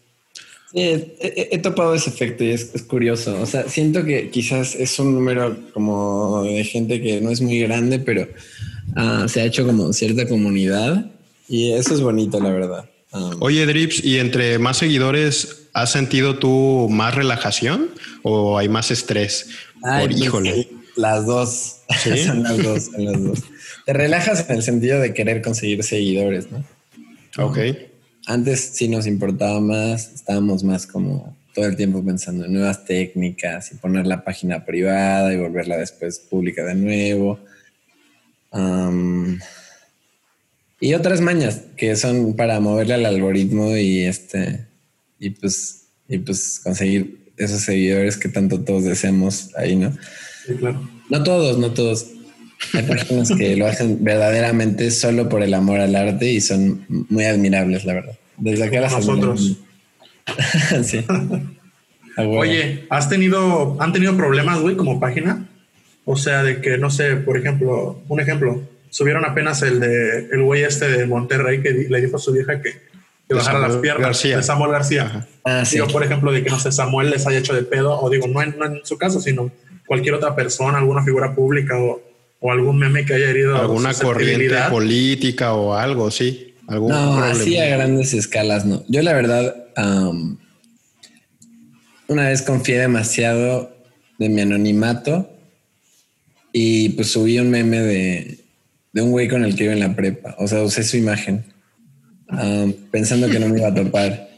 Sí, 0.74 1.14
he, 1.20 1.60
topado 1.60 1.94
ese 1.94 2.10
efecto 2.10 2.44
y 2.44 2.50
es, 2.50 2.66
curioso. 2.88 3.40
O 3.40 3.46
sea, 3.46 3.70
siento 3.70 4.04
que 4.04 4.30
quizás 4.32 4.74
es 4.74 4.98
un 4.98 5.14
número 5.14 5.56
como 5.72 6.44
de 6.44 6.64
gente 6.64 7.00
que 7.00 7.22
no 7.22 7.30
es 7.30 7.42
muy 7.42 7.60
grande, 7.60 8.00
pero 8.00 8.28
ah, 8.96 9.28
se 9.28 9.42
ha 9.42 9.46
hecho 9.46 9.68
como 9.68 9.94
cierta 9.94 10.28
comunidad 10.28 11.12
y 11.48 11.74
eso 11.74 11.94
es 11.94 12.02
bonito, 12.02 12.40
la 12.40 12.50
verdad. 12.50 12.90
Ah. 13.12 13.32
Oye, 13.40 13.66
Drips, 13.68 14.04
¿y 14.04 14.18
entre 14.18 14.58
más 14.58 14.78
seguidores 14.78 15.68
has 15.74 15.92
sentido 15.92 16.40
tú 16.40 16.88
más 16.90 17.14
relajación 17.14 17.92
o 18.24 18.58
hay 18.58 18.68
más 18.68 18.90
estrés? 18.90 19.50
Por, 19.80 20.08
pues 20.08 20.20
híjole. 20.20 20.68
Las 20.96 21.28
dos. 21.28 21.82
son 22.26 22.42
las 22.42 22.64
dos, 22.64 22.86
son 22.86 23.06
las 23.06 23.24
dos. 23.24 23.40
Te 23.86 23.94
relajas 23.94 24.50
en 24.50 24.56
el 24.56 24.64
sentido 24.64 25.00
de 25.00 25.14
querer 25.14 25.44
conseguir 25.44 25.84
seguidores, 25.84 26.48
¿no? 26.52 26.66
Ok. 27.38 27.60
Antes 28.26 28.72
sí 28.74 28.88
nos 28.88 29.06
importaba 29.06 29.60
más, 29.60 30.14
estábamos 30.14 30.64
más 30.64 30.88
como 30.88 31.36
todo 31.54 31.66
el 31.66 31.76
tiempo 31.76 32.04
pensando 32.04 32.46
en 32.46 32.54
nuevas 32.54 32.86
técnicas 32.86 33.72
y 33.72 33.76
poner 33.76 34.08
la 34.08 34.24
página 34.24 34.66
privada 34.66 35.34
y 35.34 35.38
volverla 35.38 35.78
después 35.78 36.20
pública 36.20 36.64
de 36.64 36.76
nuevo. 36.76 37.40
y 40.80 40.94
otras 40.94 41.22
mañas 41.22 41.62
que 41.76 41.96
son 41.96 42.36
para 42.36 42.60
moverle 42.60 42.96
al 42.96 43.06
algoritmo 43.06 43.76
y 43.76 44.02
este 44.02 44.66
y 45.20 45.32
pues 45.32 45.88
y 46.08 46.18
pues 46.20 46.60
conseguir 46.64 47.32
esos 47.38 47.62
seguidores 47.62 48.18
que 48.18 48.30
tanto 48.30 48.62
todos 48.62 48.84
deseamos 48.84 49.56
ahí, 49.56 49.76
¿no? 49.76 49.96
Sí, 50.46 50.54
claro. 50.56 50.90
No 51.10 51.24
todos, 51.24 51.58
no 51.58 51.72
todos. 51.72 52.08
Hay 52.74 52.84
personas 52.84 53.32
que 53.38 53.56
lo 53.56 53.68
hacen 53.68 54.04
verdaderamente 54.04 54.90
solo 54.92 55.30
por 55.30 55.44
el 55.44 55.54
amor 55.54 55.80
al 55.80 55.96
arte 55.96 56.32
y 56.32 56.42
son 56.42 56.86
muy 56.88 57.26
admirables, 57.26 57.86
la 57.86 57.94
verdad. 57.94 58.18
Desde 58.38 58.66
acá 58.66 58.82
las 58.82 58.94
nosotros. 58.94 59.58
sí. 60.84 61.06
Oye, 62.18 62.86
¿has 62.90 63.10
tenido, 63.10 63.76
han 63.80 63.94
tenido 63.94 64.16
problemas, 64.16 64.62
güey, 64.62 64.76
como 64.76 65.00
página? 65.00 65.48
O 66.06 66.16
sea, 66.16 66.44
de 66.44 66.62
que, 66.62 66.78
no 66.78 66.90
sé, 66.90 67.16
por 67.16 67.38
ejemplo, 67.38 68.02
un 68.08 68.20
ejemplo, 68.20 68.62
subieron 68.90 69.26
apenas 69.26 69.62
el 69.62 69.80
de 69.80 70.30
el 70.32 70.44
güey 70.44 70.64
este 70.64 70.90
de 70.90 71.06
Monterrey 71.06 71.62
que 71.62 71.72
le 71.72 72.02
dijo 72.02 72.18
a 72.18 72.20
su 72.20 72.32
vieja 72.32 72.62
que, 72.62 72.74
que 73.28 73.34
bajara 73.34 73.60
las 73.60 73.78
piernas 73.78 74.22
de 74.22 74.44
Samuel 74.44 74.72
García. 74.72 75.28
Ah, 75.44 75.64
digo, 75.70 75.88
por 75.88 76.04
ejemplo, 76.04 76.32
de 76.32 76.44
que 76.44 76.50
no 76.50 76.60
sé, 76.60 76.72
Samuel 76.72 77.10
les 77.10 77.26
haya 77.26 77.40
hecho 77.40 77.54
de 77.54 77.64
pedo, 77.64 78.00
o 78.00 78.10
digo, 78.10 78.28
no 78.28 78.42
en, 78.42 78.58
no 78.58 78.66
en 78.66 78.86
su 78.86 78.98
caso, 78.98 79.20
sino 79.20 79.52
cualquier 79.88 80.16
otra 80.16 80.36
persona, 80.36 80.78
alguna 80.78 81.04
figura 81.04 81.34
pública 81.34 81.78
o, 81.78 82.02
o 82.46 82.52
algún 82.52 82.78
meme 82.78 83.06
que 83.06 83.14
haya 83.14 83.30
herido. 83.30 83.56
Alguna 83.56 83.94
corriente 83.94 84.54
política 84.70 85.54
o 85.54 85.76
algo, 85.76 86.12
sí. 86.12 86.54
¿Algún 86.68 86.92
no, 86.92 87.24
así 87.24 87.58
a 87.58 87.70
grandes 87.70 88.14
escalas, 88.14 88.66
no. 88.66 88.84
Yo 88.90 89.02
la 89.02 89.14
verdad, 89.14 89.68
una 92.10 92.28
vez 92.28 92.42
confié 92.42 92.80
demasiado 92.80 93.74
de 94.20 94.28
mi 94.28 94.42
anonimato 94.42 95.30
y 96.52 96.90
pues 96.90 97.12
subí 97.12 97.40
un 97.40 97.50
meme 97.50 97.80
de, 97.80 98.40
de 98.92 99.02
un 99.02 99.12
güey 99.12 99.30
con 99.30 99.46
el 99.46 99.56
que 99.56 99.64
iba 99.64 99.74
en 99.74 99.80
la 99.80 99.96
prepa. 99.96 100.36
O 100.38 100.46
sea, 100.46 100.64
usé 100.64 100.84
su 100.84 100.98
imagen 100.98 101.46
pensando 102.92 103.30
que 103.30 103.40
no 103.40 103.48
me 103.48 103.60
iba 103.60 103.70
a 103.70 103.74
topar. 103.74 104.30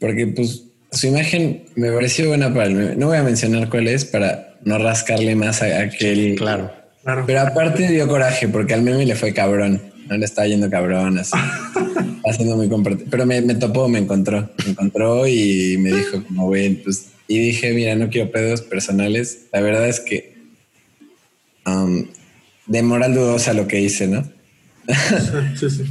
Porque 0.00 0.26
pues 0.26 0.64
su 0.90 1.06
imagen 1.06 1.64
me 1.76 1.92
pareció 1.92 2.26
buena 2.26 2.52
para 2.52 2.66
el 2.66 2.74
meme. 2.74 2.96
No 2.96 3.06
voy 3.06 3.18
a 3.18 3.22
mencionar 3.22 3.68
cuál 3.68 3.86
es 3.86 4.04
para 4.04 4.58
no 4.64 4.78
rascarle 4.78 5.36
más 5.36 5.62
a 5.62 5.82
aquel. 5.82 6.34
claro, 6.36 6.72
claro. 7.06 7.24
Pero 7.26 7.40
aparte 7.40 7.88
dio 7.88 8.06
coraje 8.06 8.48
porque 8.48 8.74
al 8.74 8.82
meme 8.82 9.06
le 9.06 9.14
fue 9.14 9.32
cabrón. 9.32 9.80
No 10.08 10.18
le 10.18 10.24
estaba 10.26 10.46
yendo 10.46 10.68
cabrón, 10.68 11.18
así. 11.18 11.32
haciendo 12.26 12.56
muy 12.56 12.68
compartido. 12.68 13.08
Pero 13.10 13.24
me, 13.24 13.42
topó, 13.54 13.88
me 13.88 13.98
encontró. 13.98 14.50
Me 14.64 14.72
encontró 14.72 15.26
y 15.26 15.76
me 15.78 15.92
dijo, 15.92 16.22
como, 16.24 16.46
güey, 16.46 16.74
pues. 16.82 17.06
Y 17.28 17.38
dije, 17.38 17.72
mira, 17.72 17.94
no 17.96 18.10
quiero 18.10 18.30
pedos 18.30 18.62
personales. 18.62 19.46
La 19.52 19.60
verdad 19.60 19.88
es 19.88 20.00
que. 20.00 20.36
de 22.66 22.82
moral 22.82 23.14
dudosa 23.14 23.54
lo 23.54 23.66
que 23.66 23.80
hice, 23.80 24.08
¿no? 24.08 24.28
sí, 25.58 25.70
sí. 25.70 25.84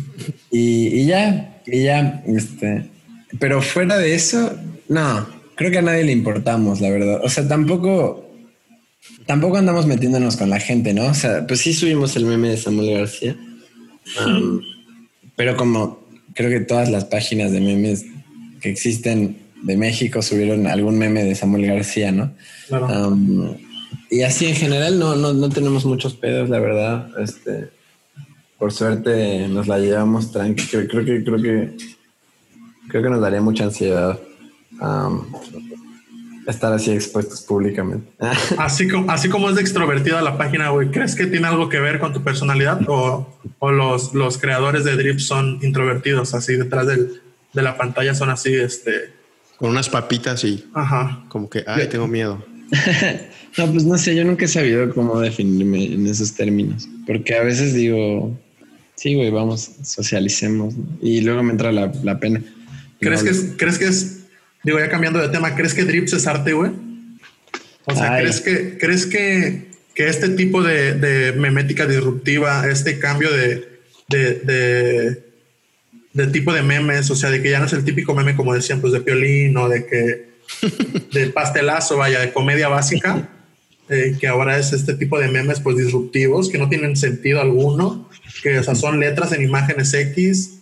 Y, 0.51 0.87
y 1.01 1.05
ya, 1.07 1.61
y 1.65 1.83
ya, 1.83 2.23
este. 2.27 2.89
Pero 3.39 3.61
fuera 3.61 3.97
de 3.97 4.15
eso, 4.15 4.57
no, 4.87 5.27
creo 5.55 5.71
que 5.71 5.79
a 5.79 5.81
nadie 5.81 6.03
le 6.03 6.11
importamos, 6.11 6.81
la 6.81 6.89
verdad. 6.89 7.21
O 7.23 7.29
sea, 7.29 7.47
tampoco, 7.47 8.24
tampoco 9.25 9.57
andamos 9.57 9.85
metiéndonos 9.85 10.37
con 10.37 10.49
la 10.49 10.59
gente, 10.59 10.93
¿no? 10.93 11.07
O 11.07 11.13
sea, 11.13 11.45
pues 11.47 11.61
sí 11.61 11.73
subimos 11.73 12.15
el 12.15 12.25
meme 12.25 12.49
de 12.49 12.57
Samuel 12.57 12.97
García. 12.97 13.35
pero 15.35 15.57
como 15.57 16.05
creo 16.33 16.49
que 16.49 16.65
todas 16.65 16.89
las 16.89 17.05
páginas 17.05 17.51
de 17.51 17.61
memes 17.61 18.05
que 18.61 18.69
existen 18.69 19.37
de 19.63 19.77
México 19.77 20.21
subieron 20.21 20.67
algún 20.67 20.97
meme 20.97 21.23
de 21.23 21.35
Samuel 21.35 21.65
García, 21.65 22.11
¿no? 22.11 22.31
y 24.09 24.21
así 24.21 24.45
en 24.45 24.55
general 24.55 24.99
no, 24.99 25.15
no, 25.15 25.33
no 25.33 25.49
tenemos 25.49 25.85
muchos 25.85 26.13
pedos, 26.13 26.49
la 26.49 26.59
verdad. 26.59 27.09
Este, 27.19 27.69
por 28.57 28.71
suerte 28.71 29.47
nos 29.47 29.67
la 29.67 29.79
llevamos 29.79 30.31
tranquilo. 30.31 30.83
Creo 30.89 31.05
que, 31.05 31.23
creo 31.23 31.41
que, 31.41 31.77
creo 32.87 33.03
que 33.03 33.09
nos 33.09 33.21
daría 33.21 33.41
mucha 33.41 33.65
ansiedad 33.65 34.19
estar 36.47 36.71
así 36.73 36.91
expuestos 36.91 37.41
públicamente. 37.41 38.11
así, 38.57 38.87
como, 38.87 39.11
así 39.11 39.29
como 39.29 39.49
es 39.49 39.55
de 39.55 39.61
extrovertida 39.61 40.21
la 40.21 40.37
página, 40.37 40.69
güey, 40.69 40.91
¿crees 40.91 41.15
que 41.15 41.25
tiene 41.25 41.47
algo 41.47 41.69
que 41.69 41.79
ver 41.79 41.99
con 41.99 42.13
tu 42.13 42.23
personalidad 42.23 42.81
o, 42.87 43.27
o 43.59 43.71
los, 43.71 44.13
los 44.13 44.37
creadores 44.37 44.83
de 44.83 44.95
Drip 44.95 45.19
son 45.19 45.59
introvertidos, 45.61 46.33
así 46.33 46.55
detrás 46.55 46.87
del, 46.87 47.21
de 47.53 47.61
la 47.61 47.77
pantalla 47.77 48.13
son 48.13 48.29
así, 48.29 48.53
este... 48.53 49.13
Con 49.57 49.69
unas 49.69 49.89
papitas 49.89 50.43
y... 50.43 50.65
Ajá. 50.73 51.23
Como 51.29 51.49
que, 51.49 51.63
ay, 51.65 51.87
tengo 51.87 52.07
miedo. 52.07 52.45
no, 53.57 53.71
pues 53.71 53.85
no 53.85 53.97
sé, 53.97 54.15
yo 54.15 54.23
nunca 54.23 54.45
he 54.45 54.49
sabido 54.49 54.93
cómo 54.93 55.19
definirme 55.19 55.85
en 55.85 56.07
esos 56.07 56.33
términos, 56.33 56.87
porque 57.07 57.35
a 57.35 57.43
veces 57.43 57.73
digo, 57.73 58.37
sí, 58.95 59.15
güey, 59.15 59.31
vamos, 59.31 59.71
socialicemos, 59.83 60.73
y 61.01 61.21
luego 61.21 61.43
me 61.43 61.51
entra 61.51 61.71
la, 61.71 61.91
la 62.03 62.19
pena. 62.19 62.43
¿Crees, 62.99 63.23
que 63.23 63.29
es, 63.29 63.53
¿Crees 63.57 63.77
que 63.77 63.85
es 63.85 64.24
Digo, 64.65 64.79
ya 64.79 64.89
cambiando 64.89 65.19
de 65.19 65.29
tema, 65.29 65.53
¿crees 65.53 65.75
que 65.75 65.85
Drips 65.85 66.13
es 66.13 66.25
arte, 66.25 66.53
güey? 66.53 66.71
O 67.85 67.95
sea, 67.95 68.17
¿crees 68.17 68.41
que, 68.41 68.77
¿crees 68.79 69.05
que, 69.05 69.67
que 69.93 70.07
este 70.07 70.29
tipo 70.29 70.63
de, 70.63 70.95
de, 70.95 71.33
memética 71.33 71.85
disruptiva, 71.85 72.67
este 72.67 72.97
cambio 72.97 73.31
de, 73.31 73.79
de, 74.09 75.21
de, 76.13 76.27
tipo 76.27 76.51
de 76.51 76.63
memes, 76.63 77.11
o 77.11 77.15
sea, 77.15 77.29
de 77.29 77.43
que 77.43 77.51
ya 77.51 77.59
no 77.59 77.67
es 77.67 77.73
el 77.73 77.85
típico 77.85 78.15
meme, 78.15 78.35
como 78.35 78.55
decían, 78.55 78.81
pues 78.81 78.91
de 78.91 79.01
piolín 79.01 79.55
o 79.55 79.69
de 79.69 79.85
que 79.85 80.29
de 81.13 81.27
pastelazo, 81.27 81.97
vaya, 81.97 82.19
de 82.19 82.33
comedia 82.33 82.67
básica, 82.67 83.29
eh, 83.89 84.17
que 84.19 84.27
ahora 84.27 84.57
es 84.57 84.73
este 84.73 84.95
tipo 84.95 85.19
de 85.19 85.27
memes, 85.27 85.59
pues 85.59 85.77
disruptivos, 85.77 86.49
que 86.49 86.57
no 86.57 86.69
tienen 86.69 86.95
sentido 86.95 87.39
alguno, 87.39 88.09
que 88.41 88.57
o 88.57 88.63
sea, 88.63 88.73
son 88.73 88.99
letras 88.99 89.31
en 89.31 89.43
imágenes 89.43 89.93
X, 89.93 90.54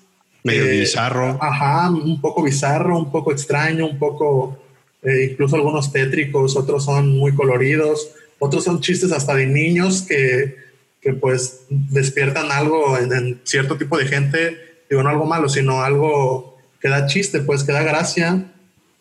Medio 0.44 0.66
eh, 0.66 0.80
bizarro. 0.82 1.38
Ajá, 1.42 1.90
un 1.90 2.20
poco 2.20 2.44
bizarro, 2.44 2.98
un 2.98 3.12
poco 3.12 3.32
extraño, 3.32 3.88
un 3.88 3.98
poco, 3.98 4.60
eh, 5.02 5.30
incluso 5.32 5.56
algunos 5.56 5.92
tétricos, 5.92 6.56
otros 6.56 6.84
son 6.84 7.18
muy 7.18 7.34
coloridos, 7.34 8.12
otros 8.40 8.64
son 8.64 8.82
chistes 8.82 9.12
hasta 9.12 9.36
de 9.36 9.48
niños 9.48 10.02
que, 10.02 10.58
que 11.02 11.14
pues 11.14 11.66
despiertan 11.70 12.52
algo 12.52 12.98
en, 12.98 13.40
cierto 13.44 13.78
tipo 13.78 13.98
de 13.98 14.06
gente, 14.06 14.58
digo, 14.90 15.02
no 15.02 15.10
algo 15.10 15.26
malo, 15.26 15.48
sino 15.48 15.82
algo 15.82 16.58
que 16.82 16.90
da 16.90 17.06
chiste, 17.08 17.40
pues 17.40 17.64
que 17.64 17.72
da 17.72 17.84
gracia, 17.84 18.52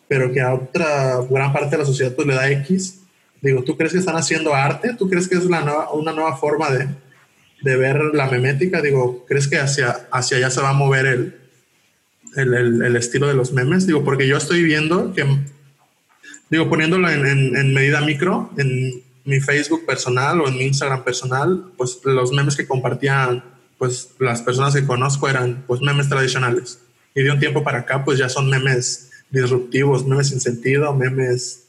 pero 0.07 0.31
que 0.31 0.39
a 0.39 0.53
otra 0.53 1.19
gran 1.29 1.51
parte 1.51 1.71
de 1.71 1.79
la 1.79 1.85
sociedad 1.85 2.13
pues 2.13 2.27
le 2.27 2.35
da 2.35 2.49
X. 2.51 3.01
Digo, 3.41 3.61
¿tú 3.63 3.75
crees 3.75 3.91
que 3.91 3.99
están 3.99 4.15
haciendo 4.15 4.53
arte? 4.53 4.93
¿Tú 4.97 5.09
crees 5.09 5.27
que 5.27 5.35
es 5.35 5.43
la 5.43 5.89
una 5.91 6.13
nueva 6.13 6.37
forma 6.37 6.69
de, 6.69 6.87
de 7.63 7.77
ver 7.77 8.01
la 8.13 8.29
memética, 8.29 8.81
digo, 8.81 9.25
¿crees 9.25 9.47
que 9.47 9.57
hacia, 9.57 10.07
hacia 10.11 10.37
allá 10.37 10.49
se 10.49 10.61
va 10.61 10.69
a 10.69 10.73
mover 10.73 11.05
el, 11.05 11.35
el, 12.35 12.81
el, 12.83 12.95
estilo 12.97 13.27
de 13.27 13.33
los 13.33 13.53
memes? 13.53 13.87
Digo, 13.87 14.03
porque 14.03 14.27
yo 14.27 14.35
estoy 14.37 14.63
viendo 14.63 15.13
que, 15.13 15.25
digo, 16.49 16.69
poniéndolo 16.69 17.09
en, 17.09 17.25
en, 17.55 17.73
medida 17.73 18.01
micro, 18.01 18.51
en 18.57 19.01
mi 19.23 19.39
Facebook 19.39 19.85
personal 19.85 20.41
o 20.41 20.49
en 20.49 20.57
mi 20.57 20.65
Instagram 20.65 21.05
personal, 21.05 21.71
pues 21.77 22.01
los 22.03 22.33
memes 22.33 22.57
que 22.57 22.67
compartían, 22.67 23.45
pues 23.77 24.09
las 24.19 24.41
personas 24.41 24.73
que 24.73 24.85
conozco 24.85 25.29
eran 25.29 25.63
pues 25.65 25.79
memes 25.79 26.09
tradicionales. 26.09 26.79
Y 27.15 27.23
de 27.23 27.31
un 27.31 27.39
tiempo 27.39 27.63
para 27.63 27.79
acá, 27.79 28.03
pues 28.03 28.19
ya 28.19 28.27
son 28.27 28.49
memes 28.49 29.09
disruptivos, 29.29 30.05
memes 30.05 30.27
sin 30.27 30.41
sentido, 30.41 30.93
memes, 30.93 31.63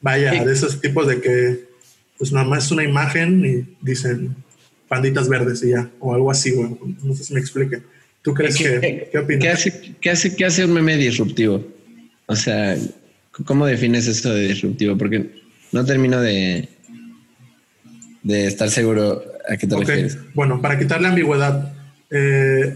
vaya, 0.00 0.32
de 0.32 0.52
esos 0.52 0.80
tipos 0.80 1.06
de 1.06 1.20
que 1.20 1.70
pues 2.18 2.32
nada 2.32 2.46
más 2.46 2.66
es 2.66 2.72
una 2.72 2.82
imagen 2.82 3.44
y 3.46 3.76
dicen 3.80 4.34
panditas 4.90 5.28
verdes 5.28 5.62
y 5.62 5.70
ya, 5.70 5.88
o 6.00 6.12
algo 6.12 6.32
así, 6.32 6.50
güey. 6.50 6.68
No 7.04 7.14
sé 7.14 7.22
si 7.22 7.32
me 7.32 7.38
explique. 7.38 7.80
¿Tú 8.22 8.34
crees 8.34 8.56
que, 8.56 9.08
qué 9.12 9.18
opinas? 9.18 9.42
¿qué 9.44 9.48
hace, 9.48 9.94
qué, 10.00 10.10
hace, 10.10 10.34
¿Qué 10.34 10.44
hace 10.44 10.64
un 10.64 10.72
meme 10.72 10.96
disruptivo? 10.96 11.64
O 12.26 12.34
sea, 12.34 12.76
¿cómo 13.46 13.66
defines 13.66 14.08
esto 14.08 14.34
de 14.34 14.48
disruptivo? 14.48 14.98
Porque 14.98 15.30
no 15.70 15.84
termino 15.84 16.20
de, 16.20 16.68
de 18.24 18.46
estar 18.48 18.68
seguro. 18.68 19.22
a 19.48 19.56
qué 19.56 19.68
te 19.68 19.76
refieres. 19.76 20.18
Bueno, 20.34 20.60
para 20.60 20.76
quitarle 20.76 21.06
ambigüedad, 21.06 21.72
eh, 22.10 22.74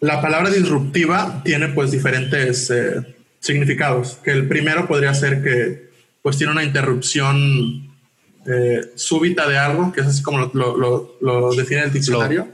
la 0.00 0.20
palabra 0.20 0.50
disruptiva 0.50 1.40
tiene 1.44 1.68
pues 1.68 1.92
diferentes 1.92 2.68
eh, 2.68 2.96
significados. 3.38 4.18
Que 4.24 4.32
el 4.32 4.48
primero 4.48 4.88
podría 4.88 5.14
ser 5.14 5.40
que 5.40 5.88
pues 6.20 6.36
tiene 6.36 6.52
una 6.52 6.64
interrupción 6.64 7.89
eh, 8.46 8.80
súbita 8.94 9.48
de 9.48 9.58
algo, 9.58 9.92
que 9.92 10.00
es 10.00 10.06
así 10.06 10.22
como 10.22 10.50
lo, 10.52 11.54
define 11.54 11.82
el 11.82 11.92
diccionario. 11.92 12.48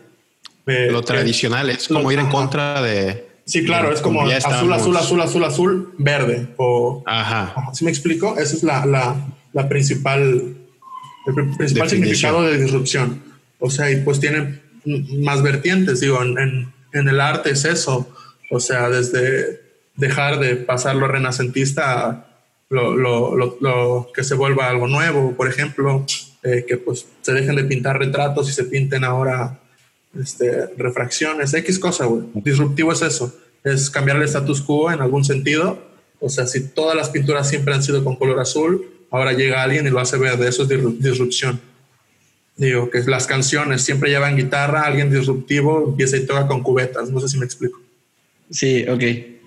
Lo, 0.67 1.03
tradicional 1.03 1.71
es 1.71 1.89
como 1.89 2.11
ir 2.11 2.19
en 2.19 2.29
contra 2.29 2.83
de. 2.83 3.27
Sí, 3.45 3.65
claro, 3.65 3.93
es 3.93 4.01
como 4.01 4.23
azul, 4.23 4.73
azul, 4.73 4.97
azul, 4.97 5.21
azul, 5.21 5.45
azul, 5.45 5.95
verde. 5.99 6.49
O, 6.57 7.05
Ajá. 7.07 7.55
¿Sí 7.73 7.85
me 7.85 7.91
explico? 7.91 8.37
Esa 8.37 8.57
es 8.57 8.63
la, 8.65 8.85
la 9.53 9.69
principal, 9.69 10.57
el 11.27 11.57
principal 11.57 11.89
significado 11.89 12.43
de 12.43 12.59
disrupción. 12.59 13.23
O 13.59 13.71
sea, 13.71 13.91
y 13.91 13.97
pues 14.03 14.21
tiene 14.21 14.61
más 14.85 15.43
vertientes, 15.43 16.01
digo, 16.01 16.23
en, 16.23 16.73
en, 16.93 17.09
el 17.09 17.21
arte 17.21 17.51
es 17.51 17.65
eso. 17.65 18.09
O 18.51 18.61
sea, 18.61 18.89
desde 18.89 19.61
dejar 19.97 20.39
de 20.39 20.57
pasar 20.57 20.97
lo 20.97 21.09
renacentista 21.09 22.09
a 22.09 22.26
lo, 22.69 22.97
lo, 22.97 23.57
lo, 23.61 24.09
que 24.15 24.25
se 24.25 24.35
vuelva 24.35 24.69
algo 24.69 24.89
nuevo, 24.89 25.33
por 25.37 25.49
ejemplo, 25.49 26.05
eh, 26.43 26.65
que 26.67 26.77
pues 26.77 27.07
se 27.23 27.33
dejen 27.33 27.57
de 27.57 27.65
pintar 27.65 27.99
retratos 27.99 28.49
y 28.49 28.53
se 28.53 28.65
pinten 28.65 29.05
ahora 29.05 29.61
este, 30.21 30.67
refracciones, 30.77 31.55
X 31.55 31.79
cosa, 31.79 32.07
güey. 32.07 32.25
Disruptivo 32.35 32.93
es 32.93 33.03
eso, 33.03 33.35
es 33.63 33.91
cambiar 33.91 34.17
el 34.17 34.25
status 34.25 34.63
quo 34.63 34.91
en 34.91 35.01
algún 35.01 35.25
sentido. 35.25 35.79
O 36.21 36.29
sea, 36.29 36.47
si 36.47 36.69
todas 36.69 36.97
las 36.97 37.11
pinturas 37.11 37.49
siempre 37.49 37.75
han 37.75 37.83
sido 37.83 38.03
con 38.03 38.17
color 38.17 38.41
azul, 38.41 38.91
ahora 39.11 39.33
llega 39.33 39.63
alguien 39.63 39.87
y 39.87 39.91
lo 39.91 40.01
hace 40.01 40.17
verde, 40.17 40.49
eso 40.49 40.63
es 40.63 40.69
disrupción. 41.01 41.61
Digo, 42.57 42.91
que 42.91 43.03
las 43.03 43.27
canciones 43.27 43.83
siempre 43.83 44.09
llevan 44.09 44.37
guitarra, 44.37 44.83
alguien 44.83 45.11
disruptivo 45.11 45.85
empieza 45.89 46.17
y 46.17 46.25
toca 46.25 46.47
con 46.47 46.63
cubetas, 46.63 47.11
no 47.11 47.21
sé 47.21 47.29
si 47.29 47.39
me 47.39 47.45
explico. 47.45 47.81
Sí, 48.51 48.87
ok. 48.89 49.03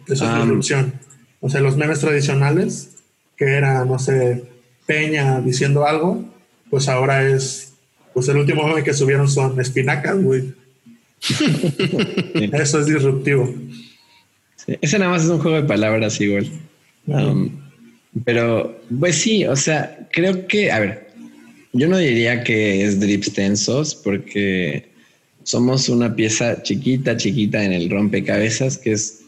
Eso 0.08 0.26
es 0.26 0.36
disrupción. 0.36 0.94
O 1.40 1.50
sea, 1.50 1.62
los 1.62 1.78
memes 1.78 2.00
tradicionales, 2.00 2.99
que 3.40 3.46
era, 3.46 3.86
no 3.86 3.98
sé, 3.98 4.44
Peña 4.86 5.40
diciendo 5.40 5.88
algo, 5.88 6.26
pues 6.70 6.90
ahora 6.90 7.28
es, 7.28 7.74
pues 8.14 8.28
el 8.28 8.38
último 8.38 8.68
meme 8.68 8.84
que 8.84 8.94
subieron 8.94 9.30
son 9.30 9.60
espinacas, 9.62 10.22
güey. 10.22 10.54
Eso 12.54 12.80
es 12.82 12.86
disruptivo. 12.86 13.56
Ese 14.68 15.00
nada 15.00 15.12
más 15.12 15.24
es 15.24 15.30
un 15.30 15.40
juego 15.40 15.62
de 15.62 15.68
palabras 15.68 16.20
igual. 16.20 16.52
Um, 17.08 17.50
pero, 18.26 18.78
pues 19.00 19.16
sí, 19.16 19.46
o 19.46 19.56
sea, 19.56 20.08
creo 20.12 20.46
que, 20.48 20.72
a 20.72 20.80
ver, 20.80 21.10
yo 21.72 21.88
no 21.88 21.98
diría 21.98 22.44
que 22.44 22.84
es 22.84 23.00
drips 23.00 23.34
tensos 23.34 23.96
porque 23.96 24.90
somos 25.44 25.88
una 25.88 26.14
pieza 26.14 26.62
chiquita, 26.62 27.16
chiquita 27.16 27.64
en 27.64 27.72
el 27.72 27.90
rompecabezas, 27.90 28.78
que 28.78 28.92
es 28.92 29.22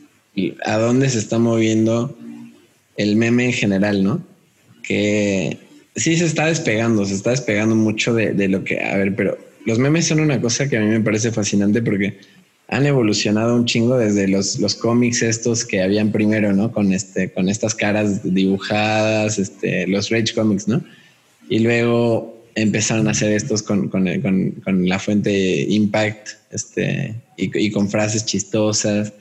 a 0.65 0.77
dónde 0.77 1.09
se 1.09 1.19
está 1.19 1.39
moviendo 1.39 2.17
el 3.01 3.15
meme 3.15 3.45
en 3.45 3.53
general, 3.53 4.03
¿no? 4.03 4.23
Que 4.83 5.57
sí 5.95 6.15
se 6.17 6.25
está 6.25 6.47
despegando, 6.47 7.05
se 7.05 7.15
está 7.15 7.31
despegando 7.31 7.75
mucho 7.75 8.13
de, 8.13 8.33
de 8.33 8.47
lo 8.47 8.63
que, 8.63 8.79
a 8.79 8.97
ver, 8.97 9.15
pero 9.15 9.37
los 9.65 9.79
memes 9.79 10.07
son 10.07 10.19
una 10.19 10.41
cosa 10.41 10.67
que 10.67 10.77
a 10.77 10.81
mí 10.81 10.87
me 10.87 11.01
parece 11.01 11.31
fascinante 11.31 11.81
porque 11.81 12.19
han 12.71 12.85
evolucionado 12.85 13.55
un 13.55 13.65
chingo 13.65 13.97
desde 13.97 14.29
los, 14.29 14.57
los 14.59 14.75
cómics 14.75 15.21
estos 15.21 15.65
que 15.65 15.81
habían 15.81 16.11
primero, 16.11 16.53
¿no? 16.53 16.71
Con, 16.71 16.93
este, 16.93 17.31
con 17.31 17.49
estas 17.49 17.75
caras 17.75 18.21
dibujadas, 18.23 19.37
este, 19.37 19.85
los 19.87 20.09
Rage 20.09 20.33
Comics, 20.33 20.69
¿no? 20.69 20.81
Y 21.49 21.59
luego 21.59 22.41
empezaron 22.55 23.09
a 23.09 23.11
hacer 23.11 23.33
estos 23.33 23.61
con, 23.61 23.89
con, 23.89 24.07
con, 24.63 24.87
la 24.87 24.99
fuente 24.99 25.65
Impact 25.67 26.29
este, 26.51 27.13
y, 27.37 27.65
y, 27.65 27.71
con 27.71 27.89
frases 27.89 28.25
chistosas. 28.25 29.11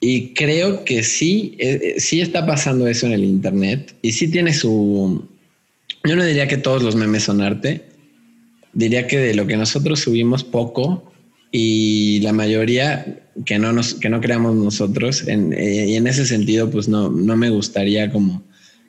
Y 0.00 0.34
creo 0.34 0.84
que 0.84 1.02
sí, 1.02 1.56
eh, 1.58 1.96
sí 1.98 2.20
está 2.20 2.46
pasando 2.46 2.86
eso 2.86 3.06
en 3.06 3.12
el 3.12 3.24
Internet 3.24 3.94
y 4.02 4.12
sí 4.12 4.28
tiene 4.28 4.54
su... 4.54 5.26
Yo 6.04 6.14
no 6.14 6.24
diría 6.24 6.46
que 6.46 6.56
todos 6.56 6.82
los 6.82 6.94
memes 6.94 7.24
son 7.24 7.40
arte, 7.40 7.82
diría 8.72 9.06
que 9.06 9.18
de 9.18 9.34
lo 9.34 9.46
que 9.46 9.56
nosotros 9.56 10.00
subimos 10.00 10.44
poco, 10.44 11.08
y 11.50 12.20
la 12.20 12.32
mayoría 12.32 13.22
que 13.46 13.58
no 13.58 13.72
nos 13.72 13.94
que 13.94 14.10
no 14.10 14.20
creamos 14.20 14.54
nosotros 14.54 15.26
en, 15.26 15.52
eh, 15.52 15.86
y 15.88 15.94
en 15.94 16.06
ese 16.06 16.26
sentido 16.26 16.70
pues 16.70 16.88
no, 16.88 17.08
no 17.10 17.36
me 17.36 17.50
gustaría 17.50 18.10
como 18.10 18.42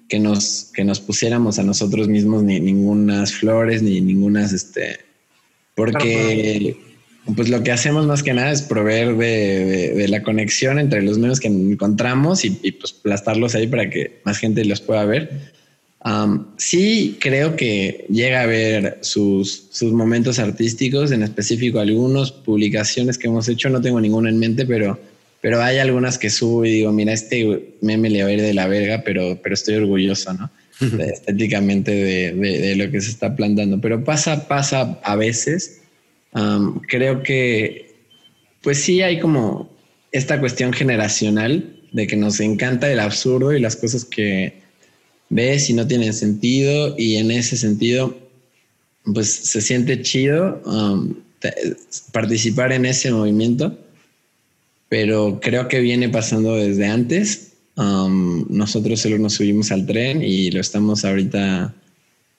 que 0.10 0.20
nos 0.20 0.72
que 0.74 0.84
nos 0.84 1.00
pusiéramos 1.00 1.60
a 1.60 1.64
nosotros 1.64 2.08
mismos 2.08 2.44
ni 2.44 2.60
ningunas 2.60 3.34
flores 3.34 3.82
ni 3.82 4.02
ningunas 4.02 4.52
este 4.52 5.00
porque 5.76 6.76
pues 7.36 7.50
lo 7.50 7.62
que 7.64 7.72
hacemos 7.72 8.08
más 8.08 8.24
que 8.24 8.34
nada 8.34 8.52
es 8.52 8.62
proveer 8.62 9.16
de, 9.16 9.94
de, 9.94 10.08
la 10.08 10.24
conexión 10.24 10.80
entre 10.80 11.02
los 11.02 11.20
medios 11.20 11.40
que 11.40 11.48
encontramos 11.48 12.44
y, 12.44 12.58
y, 12.64 12.72
pues 12.72 12.94
plastarlos 12.94 13.54
ahí 13.56 13.68
para 13.68 13.90
que 13.90 14.20
más 14.26 14.38
gente 14.38 14.66
los 14.66 14.82
pueda 14.82 15.06
ver 15.06 15.30
sí 16.58 17.18
creo 17.20 17.56
que 17.56 18.06
llega 18.10 18.40
a 18.40 18.44
haber 18.44 19.00
sus, 19.02 19.68
sus 19.72 19.92
momentos 19.92 20.40
artísticos, 20.40 21.12
en 21.12 21.24
específico 21.24 21.80
algunos 21.80 22.32
publicaciones 22.32 23.18
que 23.18 23.28
hemos 23.28 23.48
hecho, 23.50 23.70
no 23.70 23.82
tengo 23.82 24.00
ninguna 24.00 24.30
en 24.30 24.40
mente, 24.40 24.66
pero, 24.66 25.00
pero 25.42 25.62
hay 25.62 25.78
algunas 25.78 26.18
que 26.18 26.30
subo 26.30 26.66
y 26.66 26.72
digo, 26.72 26.92
mira, 26.92 27.14
este 27.14 27.76
meme 27.82 28.10
le 28.10 28.24
va 28.24 28.30
a 28.30 28.34
ir 28.34 28.42
de 28.42 28.54
la 28.54 28.68
verga, 28.68 29.04
pero, 29.04 29.40
pero 29.42 29.56
estoy 29.56 29.76
orgulloso, 29.76 30.34
¿no? 30.34 30.50
estéticamente 31.00 31.92
de, 31.92 32.34
de, 32.34 32.76
lo 32.78 32.90
que 32.90 33.02
se 33.02 33.10
está 33.10 33.36
plantando. 33.36 33.82
Pero 33.82 34.06
pasa, 34.06 34.48
pasa 34.48 34.98
a 35.04 35.18
veces. 35.18 35.82
Creo 36.88 37.24
que, 37.24 37.96
pues 38.62 38.82
sí 38.82 39.02
hay 39.02 39.20
como 39.20 39.70
esta 40.12 40.40
cuestión 40.40 40.74
generacional 40.74 41.76
de 41.92 42.08
que 42.08 42.16
nos 42.16 42.40
encanta 42.40 42.92
el 42.92 43.00
absurdo 43.00 43.54
y 43.54 43.60
las 43.60 43.76
cosas 43.76 44.06
que, 44.06 44.60
ves 45.30 45.66
si 45.66 45.74
no 45.74 45.88
tienen 45.88 46.14
sentido 46.14 46.96
y 46.98 47.16
en 47.16 47.32
ese 47.32 47.56
sentido, 47.56 48.18
pues 49.14 49.32
se 49.32 49.62
siente 49.62 50.02
chido 50.02 50.62
um, 50.66 51.16
participar 52.12 52.72
en 52.72 52.86
ese 52.86 53.12
movimiento, 53.12 53.78
pero 54.90 55.40
creo 55.42 55.68
que 55.68 55.80
viene 55.80 56.10
pasando 56.10 56.56
desde 56.56 56.86
antes. 56.86 57.54
Um, 57.76 58.46
nosotros 58.50 59.00
solo 59.00 59.18
nos 59.20 59.34
subimos 59.34 59.72
al 59.72 59.86
tren 59.86 60.22
y 60.22 60.52
lo 60.52 60.60
estamos 60.60 61.06
ahorita, 61.06 61.74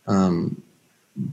um, 0.06 0.50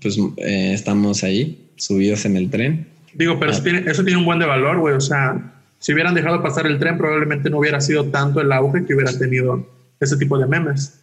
pues 0.02 0.18
eh, 0.38 0.72
estamos 0.74 1.24
ahí, 1.24 1.70
subidos 1.76 2.26
en 2.26 2.38
el 2.38 2.50
tren. 2.50 2.88
Digo, 3.14 3.40
pero 3.40 3.52
eso, 3.52 3.62
ah. 3.62 3.64
tiene, 3.64 3.92
eso 3.92 4.04
tiene 4.04 4.20
un 4.20 4.26
buen 4.26 4.40
de 4.40 4.46
valor, 4.46 4.80
güey. 4.80 4.96
O 4.96 5.02
sea, 5.02 5.54
si 5.80 5.94
hubieran 5.94 6.14
dejado 6.14 6.42
pasar 6.42 6.68
el 6.68 6.80
tren, 6.80 6.98
probablemente 6.98 7.50
no 7.50 7.60
hubiera 7.60 7.82
sido 7.82 8.06
tanto 8.06 8.42
el 8.42 8.52
auge 8.52 8.86
que 8.86 8.94
hubiera 8.94 9.18
tenido 9.18 9.68
ese 10.00 10.18
tipo 10.18 10.38
de 10.38 10.46
memes. 10.46 11.00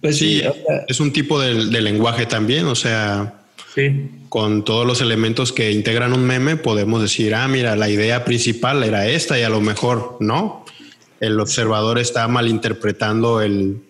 Pues 0.00 0.16
sí, 0.16 0.42
es 0.88 1.00
un 1.00 1.12
tipo 1.12 1.40
de, 1.40 1.54
lenguaje 1.54 2.26
también, 2.26 2.66
o 2.66 2.74
sea, 2.74 3.42
con 4.28 4.64
todos 4.64 4.86
los 4.86 5.00
elementos 5.00 5.52
que 5.52 5.72
integran 5.72 6.12
un 6.12 6.24
meme, 6.24 6.56
podemos 6.56 7.02
decir, 7.02 7.34
ah, 7.34 7.46
mira, 7.48 7.76
la 7.76 7.88
idea 7.88 8.24
principal 8.24 8.82
era 8.82 9.06
esta 9.08 9.38
y 9.38 9.42
a 9.42 9.50
lo 9.50 9.60
mejor 9.60 10.16
no. 10.20 10.64
El 11.18 11.38
observador 11.38 11.98
está 11.98 12.26
malinterpretando 12.28 13.42
el, 13.42 13.82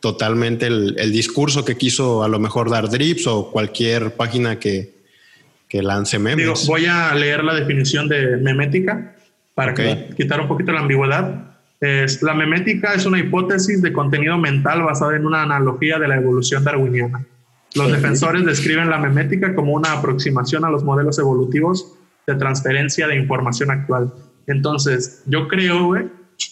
totalmente 0.00 0.66
el, 0.66 1.12
discurso 1.12 1.64
que 1.64 1.76
quiso 1.76 2.22
a 2.22 2.28
lo 2.28 2.38
mejor 2.38 2.70
dar 2.70 2.88
Drips 2.88 3.26
o 3.26 3.50
cualquier 3.50 4.14
página 4.14 4.58
que, 4.58 4.94
que 5.68 5.82
lance 5.82 6.18
memes. 6.18 6.66
voy 6.66 6.86
a 6.86 7.14
leer 7.14 7.42
la 7.44 7.54
definición 7.54 8.08
de 8.08 8.36
memética 8.36 9.16
para 9.54 9.74
quitar 9.74 10.40
un 10.40 10.48
poquito 10.48 10.72
la 10.72 10.80
ambigüedad 10.80 11.48
la 11.80 12.34
memética 12.34 12.94
es 12.94 13.06
una 13.06 13.20
hipótesis 13.20 13.80
de 13.82 13.92
contenido 13.92 14.36
mental 14.36 14.82
basada 14.82 15.16
en 15.16 15.26
una 15.26 15.42
analogía 15.42 15.98
de 15.98 16.08
la 16.08 16.16
evolución 16.16 16.64
darwiniana. 16.64 17.24
Los 17.74 17.92
defensores 17.92 18.44
describen 18.44 18.90
la 18.90 18.98
memética 18.98 19.54
como 19.54 19.74
una 19.74 19.92
aproximación 19.92 20.64
a 20.64 20.70
los 20.70 20.82
modelos 20.82 21.18
evolutivos 21.18 21.94
de 22.26 22.34
transferencia 22.34 23.06
de 23.06 23.16
información 23.16 23.70
actual. 23.70 24.12
Entonces, 24.46 25.22
yo 25.26 25.46
creo 25.46 25.92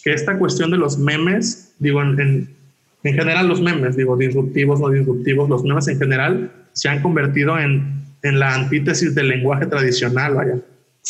que 0.03 0.13
esta 0.13 0.37
cuestión 0.37 0.71
de 0.71 0.77
los 0.77 0.97
memes, 0.97 1.73
digo, 1.79 2.01
en, 2.01 2.19
en, 2.19 2.56
general 3.13 3.47
los 3.47 3.61
memes, 3.61 3.95
digo, 3.95 4.17
disruptivos, 4.17 4.79
no 4.79 4.89
disruptivos, 4.89 5.49
los 5.49 5.63
memes 5.63 5.87
en 5.87 5.99
general 5.99 6.51
se 6.73 6.89
han 6.89 7.01
convertido 7.01 7.59
en, 7.59 8.03
en 8.23 8.39
la 8.39 8.53
antítesis 8.53 9.15
del 9.15 9.29
lenguaje 9.29 9.65
tradicional, 9.65 10.35
vaya. 10.35 10.55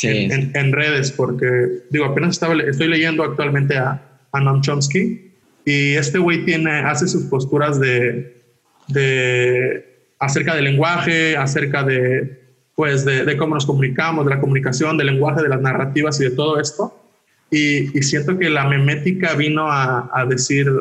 En, 0.03 0.51
en, 0.55 0.71
redes, 0.73 1.11
porque 1.11 1.47
digo, 1.89 2.05
apenas 2.05 2.31
estaba, 2.31 2.53
estoy 2.53 2.87
leyendo 2.87 3.23
actualmente 3.23 3.77
a, 3.77 3.99
a 4.31 4.39
Noam 4.39 4.61
Chomsky 4.61 5.31
y 5.65 5.95
este 5.95 6.19
güey 6.19 6.45
tiene, 6.45 6.71
hace 6.71 7.07
sus 7.07 7.23
posturas 7.23 7.79
de, 7.79 8.41
de, 8.87 10.11
acerca 10.19 10.55
del 10.55 10.65
lenguaje, 10.65 11.35
acerca 11.35 11.83
de, 11.83 12.41
pues, 12.75 13.03
de, 13.05 13.35
cómo 13.37 13.55
nos 13.55 13.65
comunicamos, 13.65 14.25
de 14.25 14.35
la 14.35 14.39
comunicación, 14.39 14.97
del 14.97 15.07
lenguaje, 15.07 15.41
de 15.41 15.49
las 15.49 15.59
narrativas 15.59 16.21
y 16.21 16.25
de 16.25 16.31
todo 16.31 16.59
esto. 16.59 16.97
Y, 17.51 17.87
siento 18.03 18.37
que 18.37 18.49
la 18.49 18.65
memética 18.67 19.33
vino 19.33 19.69
a, 19.69 20.09
a, 20.13 20.25
decir, 20.25 20.71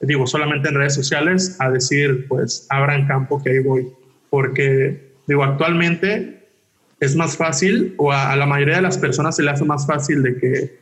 digo, 0.00 0.26
solamente 0.26 0.68
en 0.68 0.76
redes 0.76 0.94
sociales, 0.94 1.56
a 1.58 1.70
decir, 1.70 2.26
pues, 2.28 2.66
abran 2.70 3.06
campo 3.06 3.42
que 3.42 3.50
ahí 3.50 3.58
voy. 3.60 3.88
porque 4.30 5.10
digo, 5.26 5.44
actualmente 5.44 6.40
es 7.00 7.16
más 7.16 7.36
fácil 7.36 7.94
o 7.96 8.12
a, 8.12 8.36
la 8.36 8.46
mayoría 8.46 8.76
de 8.76 8.82
las 8.82 8.98
personas 8.98 9.36
se 9.36 9.42
le 9.42 9.50
hace 9.50 9.64
más 9.64 9.86
fácil 9.86 10.22
de 10.22 10.36
que 10.36 10.78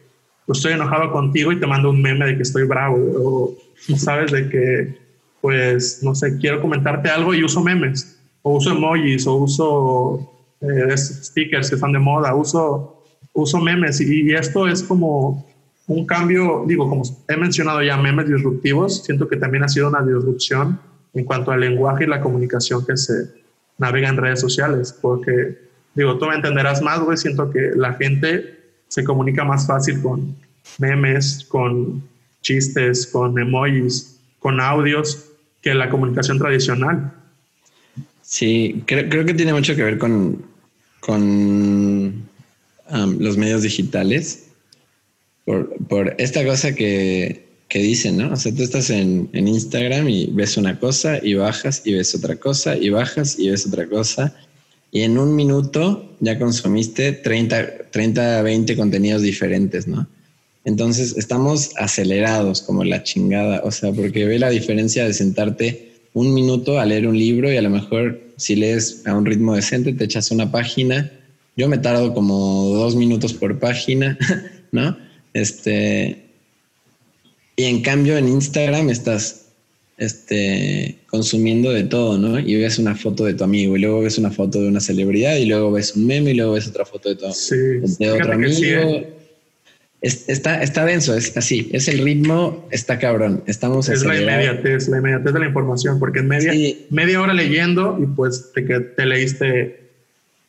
pues, 0.46 0.58
estoy 0.58 0.72
enojado 0.72 1.12
contigo 1.12 1.52
y 1.52 1.60
te 1.60 1.66
mando 1.66 1.90
un 1.90 2.02
meme 2.02 2.26
de 2.26 2.36
que 2.36 2.42
estoy 2.42 2.64
bravo 2.64 2.96
o 2.96 3.56
sabes 3.96 4.32
de 4.32 4.48
que 4.48 4.98
pues 5.40 6.02
no 6.02 6.14
sé, 6.14 6.36
quiero 6.38 6.60
comentarte 6.60 7.08
algo 7.08 7.32
y 7.34 7.44
uso 7.44 7.62
memes 7.62 8.18
o 8.42 8.56
uso 8.56 8.72
emojis 8.72 9.26
o 9.26 9.36
uso 9.36 10.32
eh, 10.60 10.96
stickers 10.96 11.68
que 11.68 11.76
están 11.76 11.92
de 11.92 11.98
moda, 12.00 12.34
uso, 12.34 13.04
uso 13.32 13.58
memes 13.58 14.00
y, 14.00 14.32
esto 14.32 14.66
es 14.66 14.82
como 14.82 15.46
un 15.88 16.04
cambio, 16.06 16.64
digo, 16.66 16.88
como 16.88 17.02
he 17.26 17.36
mencionado 17.36 17.82
ya, 17.82 17.96
memes 17.96 18.28
disruptivos, 18.28 19.02
siento 19.04 19.26
que 19.26 19.36
también 19.36 19.64
ha 19.64 19.68
sido 19.68 19.88
una 19.88 20.02
disrupción 20.02 20.78
en 21.14 21.24
cuanto 21.24 21.50
al 21.50 21.60
lenguaje 21.60 22.04
y 22.04 22.06
la 22.06 22.20
comunicación 22.20 22.84
que 22.86 22.96
se 22.96 23.30
navega 23.78 24.10
en 24.10 24.18
redes 24.18 24.40
sociales, 24.40 24.96
porque, 25.00 25.58
digo, 25.94 26.18
tú 26.18 26.26
me 26.26 26.34
entenderás 26.34 26.82
más, 26.82 27.00
güey, 27.00 27.16
siento 27.16 27.50
que 27.50 27.70
la 27.74 27.94
gente 27.94 28.58
se 28.86 29.02
comunica 29.02 29.44
más 29.44 29.66
fácil 29.66 30.02
con 30.02 30.36
memes, 30.76 31.46
con 31.48 32.02
chistes, 32.42 33.06
con 33.06 33.38
emojis, 33.38 34.20
con 34.40 34.60
audios, 34.60 35.30
que 35.62 35.74
la 35.74 35.88
comunicación 35.88 36.38
tradicional. 36.38 37.14
Sí, 38.20 38.84
creo, 38.86 39.24
que 39.24 39.34
tiene 39.34 39.54
mucho 39.54 39.74
que 39.74 39.82
ver 39.82 39.96
con, 39.96 40.42
con 41.00 42.28
los 43.18 43.38
medios 43.38 43.62
digitales, 43.62 44.47
por, 45.88 46.14
esta 46.18 46.44
cosa 46.44 46.74
que, 46.74 47.46
que, 47.68 47.78
dicen, 47.80 48.18
¿no? 48.18 48.32
O 48.32 48.36
sea, 48.36 48.54
tú 48.54 48.62
estás 48.62 48.90
en, 48.90 49.28
en, 49.32 49.48
Instagram 49.48 50.08
y 50.08 50.26
ves 50.32 50.56
una 50.56 50.78
cosa 50.78 51.18
y 51.22 51.34
bajas 51.34 51.82
y 51.84 51.94
ves 51.94 52.14
otra 52.14 52.36
cosa 52.36 52.76
y 52.76 52.90
bajas 52.90 53.38
y 53.38 53.50
ves 53.50 53.66
otra 53.66 53.88
cosa. 53.88 54.34
Y 54.90 55.02
en 55.02 55.18
un 55.18 55.34
minuto 55.34 56.16
ya 56.20 56.38
consumiste 56.38 57.12
30, 57.12 57.90
30 57.90 58.42
20 58.42 58.76
contenidos 58.76 59.22
diferentes, 59.22 59.86
¿no? 59.86 60.06
Entonces 60.64 61.16
estamos 61.16 61.70
acelerados 61.76 62.60
como 62.60 62.84
la 62.84 63.02
chingada, 63.02 63.62
o 63.64 63.70
sea, 63.70 63.92
porque 63.92 64.26
ve 64.26 64.38
la 64.38 64.50
diferencia 64.50 65.06
de 65.06 65.14
sentarte 65.14 65.92
un 66.12 66.34
minuto 66.34 66.78
a 66.78 66.84
leer 66.84 67.06
un 67.06 67.18
libro 67.18 67.50
y 67.50 67.56
a 67.56 67.62
lo 67.62 67.70
mejor 67.70 68.20
si 68.36 68.56
lees 68.56 69.06
a 69.06 69.14
un 69.14 69.24
ritmo 69.24 69.54
decente 69.54 69.92
te 69.92 70.04
echas 70.04 70.30
una 70.30 70.50
página. 70.50 71.10
Yo 71.56 71.68
me 71.68 71.78
tardo 71.78 72.12
como 72.12 72.66
dos 72.74 72.96
minutos 72.96 73.32
por 73.32 73.58
página, 73.58 74.18
¿no? 74.72 74.96
Este, 75.34 76.24
y 77.56 77.64
en 77.64 77.82
cambio 77.82 78.16
en 78.16 78.28
Instagram 78.28 78.90
estás 78.90 79.46
este, 79.98 80.98
consumiendo 81.06 81.70
de 81.70 81.84
todo, 81.84 82.18
¿no? 82.18 82.38
Y 82.38 82.56
ves 82.56 82.78
una 82.78 82.94
foto 82.94 83.24
de 83.24 83.34
tu 83.34 83.44
amigo, 83.44 83.76
y 83.76 83.80
luego 83.80 84.00
ves 84.02 84.16
una 84.18 84.30
foto 84.30 84.60
de 84.60 84.68
una 84.68 84.80
celebridad, 84.80 85.36
y 85.36 85.46
luego 85.46 85.72
ves 85.72 85.96
un 85.96 86.06
meme, 86.06 86.30
y 86.30 86.34
luego 86.34 86.52
ves 86.52 86.68
otra 86.68 86.84
foto 86.84 87.08
de, 87.08 87.16
tu, 87.16 87.26
de 87.98 88.10
otro 88.10 88.32
amigo. 88.32 88.60
¿eh? 88.62 89.14
está, 90.00 90.62
está 90.62 90.84
denso, 90.84 91.16
es 91.16 91.36
así, 91.36 91.68
es 91.72 91.88
el 91.88 92.04
ritmo, 92.04 92.68
está 92.70 92.98
cabrón. 92.98 93.42
Estamos 93.46 93.88
Es 93.88 94.04
la 94.04 94.20
inmediatez, 94.20 94.88
la 94.88 94.98
inmediatez 94.98 95.32
de 95.32 95.40
la 95.40 95.46
información, 95.46 95.98
porque 95.98 96.20
en 96.20 96.28
media, 96.28 96.52
media 96.90 97.20
hora 97.20 97.34
leyendo 97.34 97.98
y 98.00 98.06
pues 98.06 98.52
te, 98.54 98.62
te 98.62 99.06
leíste 99.06 99.80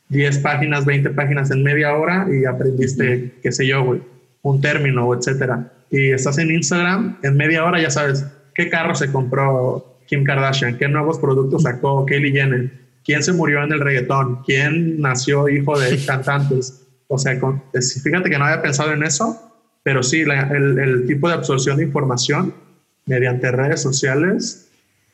10 0.09 0.37
páginas, 0.39 0.85
20 0.85 1.09
páginas 1.11 1.49
en 1.51 1.63
media 1.63 1.95
hora 1.95 2.27
y 2.31 2.45
aprendiste, 2.45 3.31
qué 3.41 3.51
sé 3.51 3.65
yo, 3.65 3.83
güey, 3.83 4.01
un 4.41 4.61
término, 4.61 5.13
etcétera. 5.13 5.71
Y 5.91 6.11
estás 6.11 6.37
en 6.37 6.51
Instagram, 6.51 7.17
en 7.23 7.35
media 7.35 7.65
hora 7.65 7.81
ya 7.81 7.89
sabes 7.89 8.25
qué 8.53 8.69
carro 8.69 8.95
se 8.95 9.11
compró 9.11 9.97
Kim 10.07 10.23
Kardashian, 10.23 10.77
qué 10.77 10.87
nuevos 10.87 11.19
productos 11.19 11.63
sacó 11.63 12.05
Kylie 12.05 12.31
Jenner, 12.31 12.71
quién 13.03 13.23
se 13.23 13.33
murió 13.33 13.63
en 13.63 13.71
el 13.71 13.79
reggaetón, 13.79 14.43
quién 14.45 15.01
nació 15.01 15.49
hijo 15.49 15.79
de 15.79 16.03
cantantes 16.05 16.85
o 17.11 17.17
sea, 17.17 17.33
fíjate 18.03 18.29
que 18.29 18.37
no 18.37 18.45
había 18.45 18.61
pensado 18.61 18.93
en 18.93 19.01
eso, 19.01 19.51
pero 19.81 20.03
sí, 20.03 20.21
el, 20.21 21.05
tipo 21.07 21.27
de 21.27 21.33
absorción 21.33 21.77
de 21.77 21.83
información 21.83 22.53
mediante 23.07 23.51
redes 23.51 23.81
sociales 23.81 24.69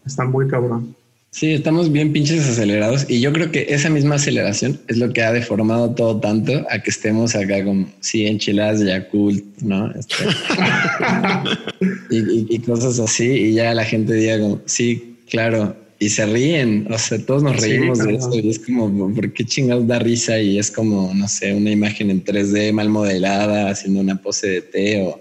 está 0.05 0.25
muy 0.25 0.49
cabrón. 0.49 0.93
Sí, 1.35 1.51
estamos 1.51 1.91
bien 1.91 2.13
pinches 2.13 2.47
acelerados 2.47 3.07
y 3.09 3.19
yo 3.19 3.33
creo 3.33 3.51
que 3.51 3.65
esa 3.67 3.89
misma 3.89 4.15
aceleración 4.15 4.79
es 4.87 4.95
lo 4.95 5.11
que 5.11 5.21
ha 5.21 5.33
deformado 5.33 5.93
todo 5.93 6.17
tanto 6.21 6.65
a 6.69 6.79
que 6.79 6.89
estemos 6.89 7.35
acá 7.35 7.61
con, 7.65 7.91
sí, 7.99 8.25
enchiladas 8.25 8.79
de 8.79 8.85
Yakult, 8.85 9.43
¿no? 9.61 9.91
Este, 9.91 10.15
y, 12.09 12.55
y, 12.55 12.59
cosas 12.59 12.99
así 12.99 13.29
y 13.29 13.53
ya 13.53 13.73
la 13.73 13.83
gente 13.83 14.13
diga 14.13 14.39
como, 14.39 14.61
sí, 14.63 15.17
claro, 15.29 15.75
y 15.99 16.07
se 16.07 16.25
ríen, 16.25 16.87
o 16.89 16.97
sea, 16.97 17.19
todos 17.25 17.43
nos 17.43 17.59
reímos 17.59 17.99
de 17.99 18.15
eso 18.15 18.31
y 18.33 18.49
es 18.49 18.59
como, 18.59 19.13
¿por 19.13 19.33
qué 19.33 19.43
chingados 19.43 19.85
da 19.87 19.99
risa? 19.99 20.39
Y 20.39 20.57
es 20.57 20.71
como, 20.71 21.13
no 21.13 21.27
sé, 21.27 21.53
una 21.53 21.69
imagen 21.69 22.11
en 22.11 22.23
3D 22.23 22.71
mal 22.71 22.87
modelada, 22.87 23.71
haciendo 23.71 23.99
una 23.99 24.15
pose 24.15 24.47
de 24.47 24.61
té 24.61 25.01
o, 25.01 25.19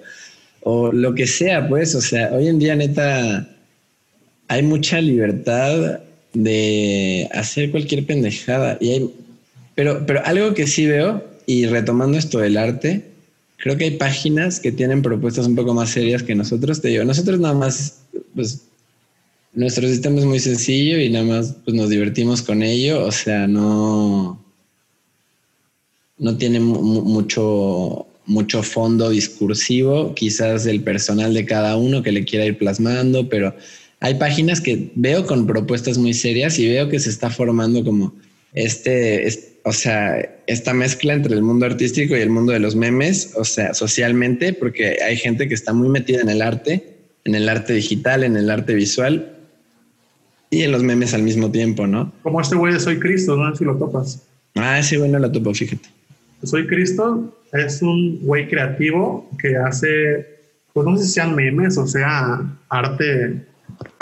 o 0.60 0.92
lo 0.92 1.12
que 1.12 1.26
sea, 1.26 1.68
pues, 1.68 1.92
o 1.96 2.00
sea, 2.00 2.30
hoy 2.32 2.46
en 2.46 2.60
día 2.60 2.76
neta 2.76 3.48
hay 4.48 4.62
mucha 4.62 5.00
libertad 5.00 6.00
de 6.32 7.28
hacer 7.32 7.70
cualquier 7.70 8.04
pendejada 8.06 8.78
y 8.80 8.90
hay, 8.90 9.10
pero, 9.74 10.04
pero 10.06 10.24
algo 10.24 10.54
que 10.54 10.66
sí 10.66 10.86
veo 10.86 11.24
y 11.46 11.66
retomando 11.66 12.18
esto 12.18 12.38
del 12.38 12.56
arte, 12.56 13.04
creo 13.56 13.76
que 13.76 13.84
hay 13.84 13.90
páginas 13.92 14.60
que 14.60 14.72
tienen 14.72 15.02
propuestas 15.02 15.46
un 15.46 15.56
poco 15.56 15.74
más 15.74 15.90
serias 15.90 16.22
que 16.22 16.34
nosotros, 16.34 16.80
te 16.80 16.88
digo, 16.88 17.04
nosotros 17.04 17.40
nada 17.40 17.54
más, 17.54 18.00
pues 18.34 18.62
nuestro 19.54 19.88
sistema 19.88 20.18
es 20.18 20.24
muy 20.24 20.40
sencillo 20.40 20.98
y 20.98 21.10
nada 21.10 21.24
más 21.24 21.54
pues, 21.64 21.76
nos 21.76 21.88
divertimos 21.88 22.42
con 22.42 22.62
ello. 22.62 23.04
O 23.04 23.12
sea, 23.12 23.46
no, 23.46 24.42
no 26.18 26.36
tiene 26.36 26.60
mucho, 26.60 28.06
mucho 28.26 28.62
fondo 28.62 29.10
discursivo, 29.10 30.14
quizás 30.14 30.66
el 30.66 30.82
personal 30.82 31.32
de 31.34 31.46
cada 31.46 31.76
uno 31.76 32.02
que 32.02 32.12
le 32.12 32.24
quiera 32.24 32.46
ir 32.46 32.58
plasmando, 32.58 33.28
pero 33.28 33.54
hay 34.04 34.16
páginas 34.16 34.60
que 34.60 34.90
veo 34.96 35.24
con 35.24 35.46
propuestas 35.46 35.96
muy 35.96 36.12
serias 36.12 36.58
y 36.58 36.68
veo 36.68 36.90
que 36.90 37.00
se 37.00 37.08
está 37.08 37.30
formando 37.30 37.82
como 37.82 38.12
este, 38.52 39.26
o 39.64 39.72
sea, 39.72 40.20
esta 40.46 40.74
mezcla 40.74 41.14
entre 41.14 41.34
el 41.34 41.40
mundo 41.40 41.64
artístico 41.64 42.14
y 42.14 42.20
el 42.20 42.28
mundo 42.28 42.52
de 42.52 42.58
los 42.58 42.76
memes, 42.76 43.32
o 43.34 43.44
sea, 43.44 43.72
socialmente, 43.72 44.52
porque 44.52 44.98
hay 45.02 45.16
gente 45.16 45.48
que 45.48 45.54
está 45.54 45.72
muy 45.72 45.88
metida 45.88 46.20
en 46.20 46.28
el 46.28 46.42
arte, 46.42 46.84
en 47.24 47.34
el 47.34 47.48
arte 47.48 47.72
digital, 47.72 48.24
en 48.24 48.36
el 48.36 48.50
arte 48.50 48.74
visual, 48.74 49.38
y 50.50 50.60
en 50.64 50.72
los 50.72 50.82
memes 50.82 51.14
al 51.14 51.22
mismo 51.22 51.50
tiempo, 51.50 51.86
¿no? 51.86 52.12
Como 52.22 52.42
este 52.42 52.56
güey 52.56 52.74
de 52.74 52.80
Soy 52.80 52.98
Cristo, 52.98 53.38
no 53.38 53.50
sé 53.52 53.60
si 53.60 53.64
lo 53.64 53.74
topas. 53.78 54.22
Ah, 54.54 54.80
ese 54.80 54.98
güey 54.98 55.10
no 55.10 55.18
lo 55.18 55.32
topo, 55.32 55.54
fíjate. 55.54 55.88
Soy 56.42 56.66
Cristo 56.66 57.34
es 57.54 57.80
un 57.80 58.20
güey 58.20 58.50
creativo 58.50 59.30
que 59.40 59.56
hace, 59.56 60.26
pues 60.74 60.86
no 60.86 60.94
sé 60.98 61.04
si 61.04 61.12
sean 61.12 61.34
memes 61.34 61.78
o 61.78 61.86
sea 61.86 62.42
arte 62.68 63.46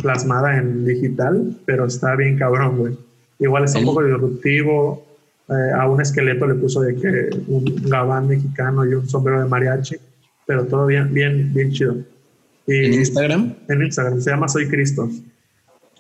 plasmada 0.03 0.59
en 0.59 0.85
digital, 0.85 1.57
pero 1.65 1.87
está 1.87 2.15
bien 2.17 2.37
cabrón, 2.37 2.77
güey. 2.77 2.99
Igual 3.39 3.65
es 3.65 3.75
un 3.75 3.85
poco 3.85 4.05
disruptivo. 4.05 5.07
Eh, 5.49 5.73
a 5.77 5.89
un 5.89 6.01
esqueleto 6.01 6.47
le 6.47 6.55
puso 6.55 6.81
de 6.81 6.95
que 6.95 7.31
un 7.49 7.65
gabán 7.89 8.29
mexicano 8.29 8.87
y 8.87 8.95
un 8.95 9.09
sombrero 9.09 9.43
de 9.43 9.49
mariachi, 9.49 9.97
pero 10.47 10.65
todo 10.67 10.87
bien, 10.87 11.13
bien, 11.13 11.53
bien 11.53 11.73
chido. 11.73 11.97
¿En 12.67 12.95
Instagram? 12.95 13.55
En 13.69 13.83
Instagram, 13.83 14.21
se 14.21 14.31
llama 14.31 14.49
Soy 14.49 14.69
Cristo. 14.69 15.11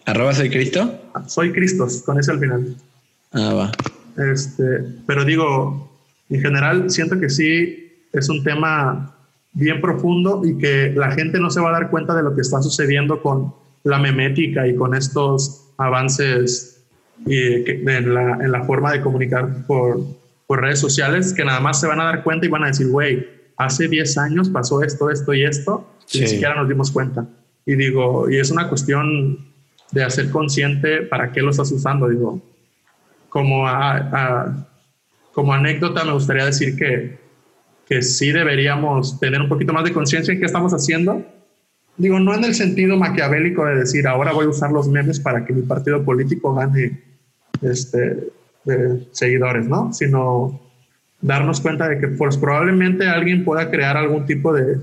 ¿Arroba 0.06 0.32
soy 0.34 0.50
Cristo? 0.50 1.00
Soy 1.26 1.52
Cristo, 1.52 1.86
con 2.04 2.18
ese 2.18 2.32
al 2.32 2.40
final. 2.40 2.76
Ah, 3.32 3.52
va. 3.54 3.72
Este, 4.32 4.84
pero 5.06 5.24
digo, 5.24 5.90
en 6.28 6.40
general 6.40 6.90
siento 6.90 7.18
que 7.18 7.30
sí 7.30 7.92
es 8.12 8.28
un 8.28 8.42
tema 8.42 9.14
bien 9.52 9.80
profundo 9.80 10.42
y 10.44 10.56
que 10.58 10.92
la 10.94 11.12
gente 11.12 11.38
no 11.38 11.50
se 11.50 11.60
va 11.60 11.70
a 11.70 11.72
dar 11.72 11.90
cuenta 11.90 12.14
de 12.14 12.22
lo 12.22 12.34
que 12.34 12.40
está 12.40 12.62
sucediendo 12.62 13.22
con 13.22 13.54
la 13.84 13.98
memética 13.98 14.66
y 14.66 14.74
con 14.74 14.94
estos 14.94 15.72
avances 15.76 16.84
y 17.26 17.70
en, 17.70 18.14
la, 18.14 18.32
en, 18.32 18.50
la, 18.50 18.64
forma 18.64 18.92
de 18.92 19.00
comunicar 19.00 19.66
por, 19.66 20.00
por, 20.46 20.60
redes 20.60 20.80
sociales, 20.80 21.32
que 21.32 21.44
nada 21.44 21.60
más 21.60 21.80
se 21.80 21.86
van 21.86 22.00
a 22.00 22.04
dar 22.04 22.24
cuenta 22.24 22.46
y 22.46 22.48
van 22.48 22.64
a 22.64 22.68
decir, 22.68 22.88
güey, 22.88 23.26
hace 23.56 23.88
10 23.88 24.18
años 24.18 24.48
pasó 24.48 24.82
esto, 24.82 25.10
esto 25.10 25.32
y 25.34 25.44
esto, 25.44 25.86
y 26.12 26.20
ni 26.20 26.26
siquiera 26.26 26.54
nos 26.54 26.68
dimos 26.68 26.90
cuenta. 26.90 27.26
Y 27.64 27.76
digo, 27.76 28.28
y 28.28 28.38
es 28.38 28.50
una 28.50 28.68
cuestión 28.68 29.38
de 29.92 30.02
hacer 30.02 30.30
consciente 30.30 31.02
para 31.02 31.30
qué 31.30 31.42
lo 31.42 31.50
estás 31.50 31.70
usando. 31.70 32.08
Digo, 32.08 32.42
como, 33.28 33.64
como 35.32 35.52
anécdota 35.52 36.04
me 36.04 36.12
gustaría 36.12 36.44
decir 36.44 36.76
que, 36.76 37.18
que 37.86 38.02
sí 38.02 38.32
deberíamos 38.32 39.20
tener 39.20 39.40
un 39.40 39.48
poquito 39.48 39.72
más 39.72 39.84
de 39.84 39.92
conciencia 39.92 40.34
en 40.34 40.40
qué 40.40 40.46
estamos 40.46 40.72
haciendo. 40.72 41.24
Digo, 41.96 42.18
no 42.18 42.34
en 42.34 42.44
el 42.44 42.54
sentido 42.54 42.96
maquiavélico 42.96 43.64
de 43.66 43.76
decir, 43.76 44.06
ahora 44.06 44.32
voy 44.32 44.46
a 44.46 44.50
usar 44.50 44.72
los 44.72 44.88
memes 44.88 45.20
para 45.20 45.44
que 45.44 45.52
mi 45.52 45.62
partido 45.62 46.04
político 46.04 46.54
gane 46.54 47.02
este, 47.60 48.28
seguidores, 49.12 49.68
¿no? 49.68 49.92
Sino 49.92 50.60
darnos 51.20 51.60
cuenta 51.60 51.88
de 51.88 51.98
que 51.98 52.08
pues, 52.08 52.36
probablemente 52.36 53.06
alguien 53.06 53.44
pueda 53.44 53.70
crear 53.70 53.96
algún 53.96 54.26
tipo 54.26 54.52
de, 54.52 54.78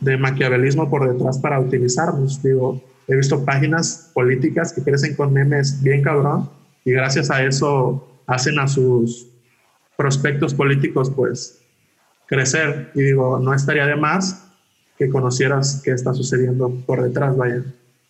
de 0.00 0.16
maquiavelismo 0.16 0.88
por 0.88 1.10
detrás 1.12 1.38
para 1.38 1.60
utilizarnos. 1.60 2.42
Digo, 2.42 2.80
He 3.06 3.16
visto 3.16 3.44
páginas 3.44 4.10
políticas 4.14 4.72
que 4.72 4.82
crecen 4.82 5.14
con 5.14 5.32
memes 5.32 5.82
bien 5.82 6.02
cabrón 6.02 6.48
y 6.84 6.92
gracias 6.92 7.30
a 7.30 7.42
eso 7.44 8.22
hacen 8.26 8.58
a 8.58 8.66
sus 8.66 9.28
prospectos 9.96 10.54
políticos 10.54 11.12
pues 11.14 11.60
crecer. 12.26 12.90
Y 12.94 13.02
digo, 13.02 13.38
no 13.38 13.52
estaría 13.52 13.86
de 13.86 13.96
más 13.96 14.43
que 14.98 15.08
conocieras 15.08 15.80
qué 15.84 15.92
está 15.92 16.14
sucediendo 16.14 16.70
por 16.86 17.02
detrás, 17.02 17.36
vaya. 17.36 17.62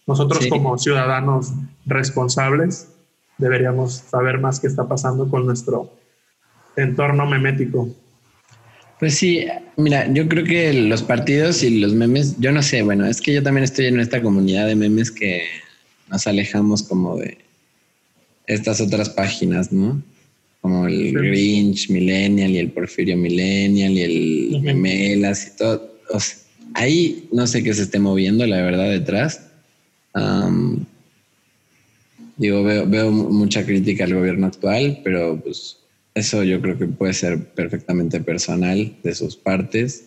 Nosotros 0.07 0.47
como 0.49 0.77
ciudadanos 0.77 1.53
responsables 1.87 2.89
deberíamos 3.39 3.95
saber 3.95 4.39
más 4.39 4.61
qué 4.61 4.67
está 4.67 4.87
pasando 4.87 5.29
con 5.29 5.47
nuestro 5.47 5.91
entorno 6.77 7.27
memético. 7.27 7.89
Pues 9.01 9.17
sí, 9.17 9.47
mira, 9.77 10.13
yo 10.13 10.29
creo 10.29 10.45
que 10.45 10.73
los 10.73 11.03
partidos 11.03 11.63
y 11.63 11.81
los 11.81 11.95
memes, 11.95 12.39
yo 12.39 12.53
no 12.53 12.63
sé, 12.63 12.83
bueno, 12.83 13.07
es 13.07 13.21
que 13.21 13.35
yo 13.35 13.43
también 13.43 13.65
estoy 13.65 13.87
en 13.87 13.99
esta 13.99 14.23
comunidad 14.23 14.67
de 14.67 14.77
memes 14.77 15.11
que 15.11 15.43
nos 16.11 16.27
alejamos 16.27 16.83
como 16.83 17.17
de 17.17 17.39
estas 18.47 18.81
otras 18.81 19.09
páginas, 19.11 19.73
¿no? 19.73 20.01
Como 20.61 20.87
el 20.87 21.13
Grinch 21.13 21.91
Millennial 21.91 22.53
y 22.53 22.59
el 22.59 22.71
Porfirio 22.71 23.17
Millennial 23.17 23.93
y 23.93 24.03
el 24.55 24.63
Memelas 24.63 25.49
y 25.49 25.57
todo. 25.57 25.95
Ahí 26.75 27.29
no 27.33 27.47
sé 27.47 27.63
qué 27.63 27.73
se 27.73 27.83
esté 27.83 27.99
moviendo, 27.99 28.47
la 28.47 28.61
verdad, 28.63 28.91
detrás. 28.91 29.41
digo, 32.37 32.63
veo, 32.63 32.87
veo 32.87 33.11
mucha 33.11 33.65
crítica 33.65 34.05
al 34.05 34.15
gobierno 34.15 34.47
actual, 34.49 35.01
pero 35.03 35.41
pues 35.41 35.79
eso 36.15 36.45
yo 36.45 36.61
creo 36.61 36.79
que 36.79 36.87
puede 36.87 37.15
ser 37.15 37.45
perfectamente 37.55 38.21
personal 38.21 38.95
de 39.03 39.15
sus 39.15 39.37
partes. 39.37 40.05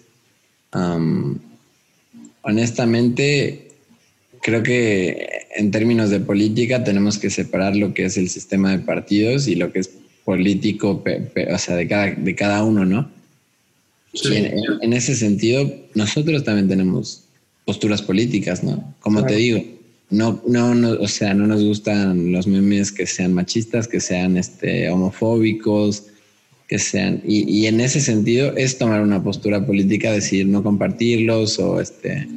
honestamente, 2.42 3.72
creo 4.42 4.64
que 4.64 5.28
en 5.56 5.72
términos 5.72 6.10
de 6.10 6.20
política 6.20 6.84
tenemos 6.84 7.18
que 7.18 7.30
separar 7.30 7.76
lo 7.76 7.94
que 7.94 8.06
es 8.06 8.18
el 8.18 8.30
sistema 8.30 8.72
de 8.72 8.80
partidos 8.80 9.48
y 9.48 9.56
lo 9.56 9.72
que 9.72 9.80
es 9.80 9.90
político, 10.24 11.04
o 11.52 11.58
sea, 11.58 11.76
de 11.76 11.88
cada, 11.88 12.12
de 12.12 12.36
cada 12.36 12.64
uno, 12.64 12.86
¿no? 12.86 13.17
En, 14.26 14.94
ese 14.94 15.16
sentido, 15.16 15.72
nosotros 15.96 16.44
también 16.44 16.68
tenemos 16.68 17.24
posturas 17.66 18.02
políticas, 18.02 18.64
¿no? 18.64 18.96
Como 19.00 19.26
te 19.26 19.36
digo, 19.36 19.64
no, 20.10 20.42
no, 20.48 20.74
no, 20.74 20.92
o 20.92 21.08
sea, 21.08 21.34
no 21.34 21.48
nos 21.48 21.64
gustan 21.64 22.32
los 22.32 22.48
memes 22.48 22.92
que 22.92 23.06
sean 23.06 23.34
machistas, 23.34 23.88
que 23.88 24.00
sean 24.00 24.38
este, 24.38 24.90
homofóbicos, 24.90 26.06
que 26.68 26.80
sean. 26.80 27.22
Y, 27.26 27.66
en 27.66 27.80
ese 27.82 28.00
sentido 28.00 28.56
es 28.56 28.78
tomar 28.78 29.02
una 29.02 29.22
postura 29.24 29.66
política, 29.66 30.12
decir 30.12 30.48
no 30.48 30.64
compartirlos 30.64 31.60
o 31.60 31.82
este 31.82 32.28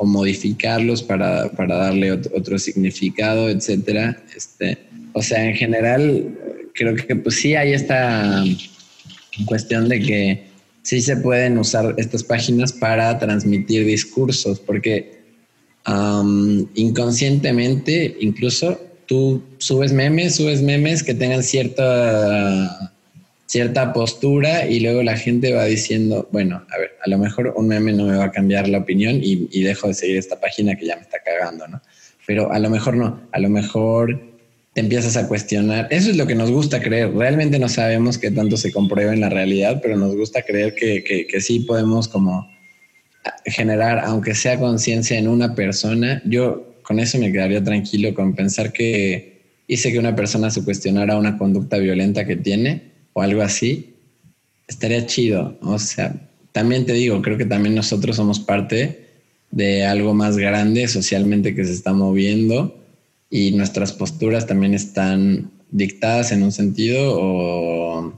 o 0.00 0.06
modificarlos 0.06 1.02
para, 1.02 1.50
para 1.50 1.76
darle 1.76 2.12
otro, 2.12 2.56
significado, 2.60 3.50
etcétera. 3.50 4.22
Este, 4.36 4.78
o 5.12 5.22
sea, 5.22 5.44
en 5.44 5.56
general, 5.56 6.38
creo 6.72 6.94
que 6.94 7.16
pues 7.16 7.40
sí 7.40 7.56
hay 7.56 7.72
esta 7.72 8.44
cuestión 9.44 9.88
de 9.88 10.00
que 10.00 10.47
sí 10.88 11.02
se 11.02 11.18
pueden 11.18 11.58
usar 11.58 11.94
estas 11.98 12.24
páginas 12.24 12.72
para 12.72 13.18
transmitir 13.18 13.84
discursos, 13.84 14.58
porque 14.58 15.20
inconscientemente 16.74 18.16
incluso 18.20 18.80
tú 19.04 19.42
subes 19.58 19.92
memes, 19.92 20.36
subes 20.36 20.62
memes 20.62 21.02
que 21.02 21.12
tengan 21.12 21.42
cierta, 21.42 22.94
cierta 23.44 23.92
postura 23.92 24.66
y 24.66 24.80
luego 24.80 25.02
la 25.02 25.18
gente 25.18 25.52
va 25.52 25.66
diciendo, 25.66 26.26
bueno, 26.32 26.64
a 26.70 26.78
ver, 26.78 26.92
a 27.04 27.10
lo 27.10 27.18
mejor 27.18 27.52
un 27.54 27.68
meme 27.68 27.92
no 27.92 28.06
me 28.06 28.16
va 28.16 28.24
a 28.24 28.32
cambiar 28.32 28.66
la 28.66 28.78
opinión 28.78 29.16
y, 29.16 29.46
y 29.52 29.64
dejo 29.64 29.88
de 29.88 29.94
seguir 29.94 30.16
esta 30.16 30.40
página 30.40 30.74
que 30.74 30.86
ya 30.86 30.96
me 30.96 31.02
está 31.02 31.18
cagando, 31.22 31.68
¿no? 31.68 31.82
Pero 32.26 32.50
a 32.50 32.58
lo 32.58 32.70
mejor 32.70 32.96
no, 32.96 33.28
a 33.30 33.38
lo 33.38 33.50
mejor 33.50 34.18
te 34.78 34.82
empiezas 34.82 35.16
a 35.16 35.26
cuestionar. 35.26 35.88
Eso 35.90 36.08
es 36.08 36.16
lo 36.16 36.24
que 36.28 36.36
nos 36.36 36.52
gusta 36.52 36.80
creer. 36.80 37.12
Realmente 37.12 37.58
no 37.58 37.68
sabemos 37.68 38.16
qué 38.16 38.30
tanto 38.30 38.56
se 38.56 38.70
comprueba 38.70 39.12
en 39.12 39.20
la 39.20 39.28
realidad, 39.28 39.80
pero 39.82 39.96
nos 39.96 40.14
gusta 40.14 40.42
creer 40.42 40.76
que, 40.76 41.02
que, 41.02 41.26
que 41.26 41.40
sí 41.40 41.58
podemos 41.58 42.06
como 42.06 42.48
generar, 43.44 43.98
aunque 44.04 44.36
sea 44.36 44.56
conciencia 44.56 45.18
en 45.18 45.26
una 45.26 45.56
persona, 45.56 46.22
yo 46.24 46.76
con 46.82 47.00
eso 47.00 47.18
me 47.18 47.32
quedaría 47.32 47.60
tranquilo 47.64 48.14
con 48.14 48.36
pensar 48.36 48.72
que 48.72 49.40
hice 49.66 49.90
que 49.90 49.98
una 49.98 50.14
persona 50.14 50.48
se 50.48 50.62
cuestionara 50.62 51.16
una 51.16 51.36
conducta 51.36 51.78
violenta 51.78 52.24
que 52.24 52.36
tiene 52.36 52.92
o 53.14 53.22
algo 53.22 53.42
así, 53.42 53.96
estaría 54.68 55.04
chido. 55.06 55.58
O 55.60 55.80
sea, 55.80 56.14
también 56.52 56.86
te 56.86 56.92
digo, 56.92 57.20
creo 57.20 57.36
que 57.36 57.46
también 57.46 57.74
nosotros 57.74 58.14
somos 58.14 58.38
parte 58.38 59.08
de 59.50 59.84
algo 59.84 60.14
más 60.14 60.38
grande 60.38 60.86
socialmente 60.86 61.56
que 61.56 61.64
se 61.64 61.72
está 61.72 61.92
moviendo 61.92 62.77
y 63.30 63.52
nuestras 63.52 63.92
posturas 63.92 64.46
también 64.46 64.74
están 64.74 65.50
dictadas 65.70 66.32
en 66.32 66.42
un 66.42 66.52
sentido 66.52 67.14
o 67.18 68.12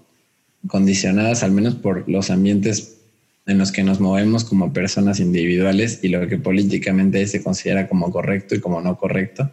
condicionadas 0.67 1.43
al 1.43 1.53
menos 1.53 1.75
por 1.75 2.09
los 2.09 2.31
ambientes 2.31 2.99
en 3.47 3.59
los 3.59 3.73
que 3.73 3.83
nos 3.83 3.99
movemos 4.01 4.45
como 4.45 4.73
personas 4.73 5.19
individuales 5.19 6.01
y 6.03 6.09
lo 6.09 6.27
que 6.29 6.39
políticamente 6.39 7.27
se 7.27 7.43
considera 7.43 7.89
como 7.89 8.13
correcto 8.13 8.55
y 8.55 8.61
como 8.61 8.81
no 8.81 8.97
correcto. 8.97 9.51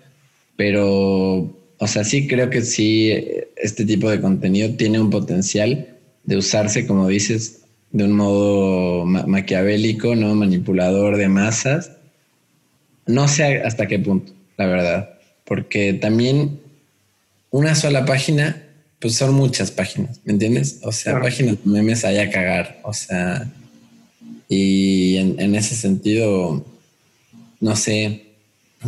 Pero, 0.56 1.56
o 1.78 1.88
sea, 1.88 2.04
sí 2.04 2.28
creo 2.28 2.50
que 2.50 2.62
sí, 2.62 3.12
este 3.56 3.86
tipo 3.86 4.10
de 4.10 4.22
contenido 4.22 4.70
tiene 4.76 5.00
un 5.00 5.10
potencial 5.10 5.88
de 6.26 6.38
usarse, 6.38 6.86
como 6.86 7.08
dices, 7.08 7.62
de 7.92 8.04
un 8.04 8.12
modo 8.12 9.06
maquiavélico, 9.06 10.16
¿no? 10.16 10.36
Manipulador 10.36 11.18
de 11.18 11.30
masas. 11.30 11.92
No 13.08 13.28
sé 13.28 13.62
hasta 13.62 13.88
qué 13.88 14.00
punto, 14.00 14.34
la 14.58 14.68
verdad, 14.68 15.17
porque 15.48 15.94
también 15.94 16.60
una 17.50 17.74
sola 17.74 18.06
página, 18.06 18.64
pues 19.00 19.16
son 19.16 19.34
muchas 19.34 19.72
páginas, 19.72 20.20
¿me 20.26 20.34
entiendes? 20.34 20.80
O 20.84 20.92
sea, 20.92 21.22
páginas 21.22 21.58
de 21.64 21.72
memes 21.72 22.04
hay 22.04 22.18
a 22.18 22.30
cagar, 22.30 22.82
o 22.84 22.94
sea, 22.94 23.50
y 24.50 25.18
en, 25.18 25.56
ese 25.56 25.76
sentido, 25.76 26.66
no 27.60 27.76
sé 27.76 28.26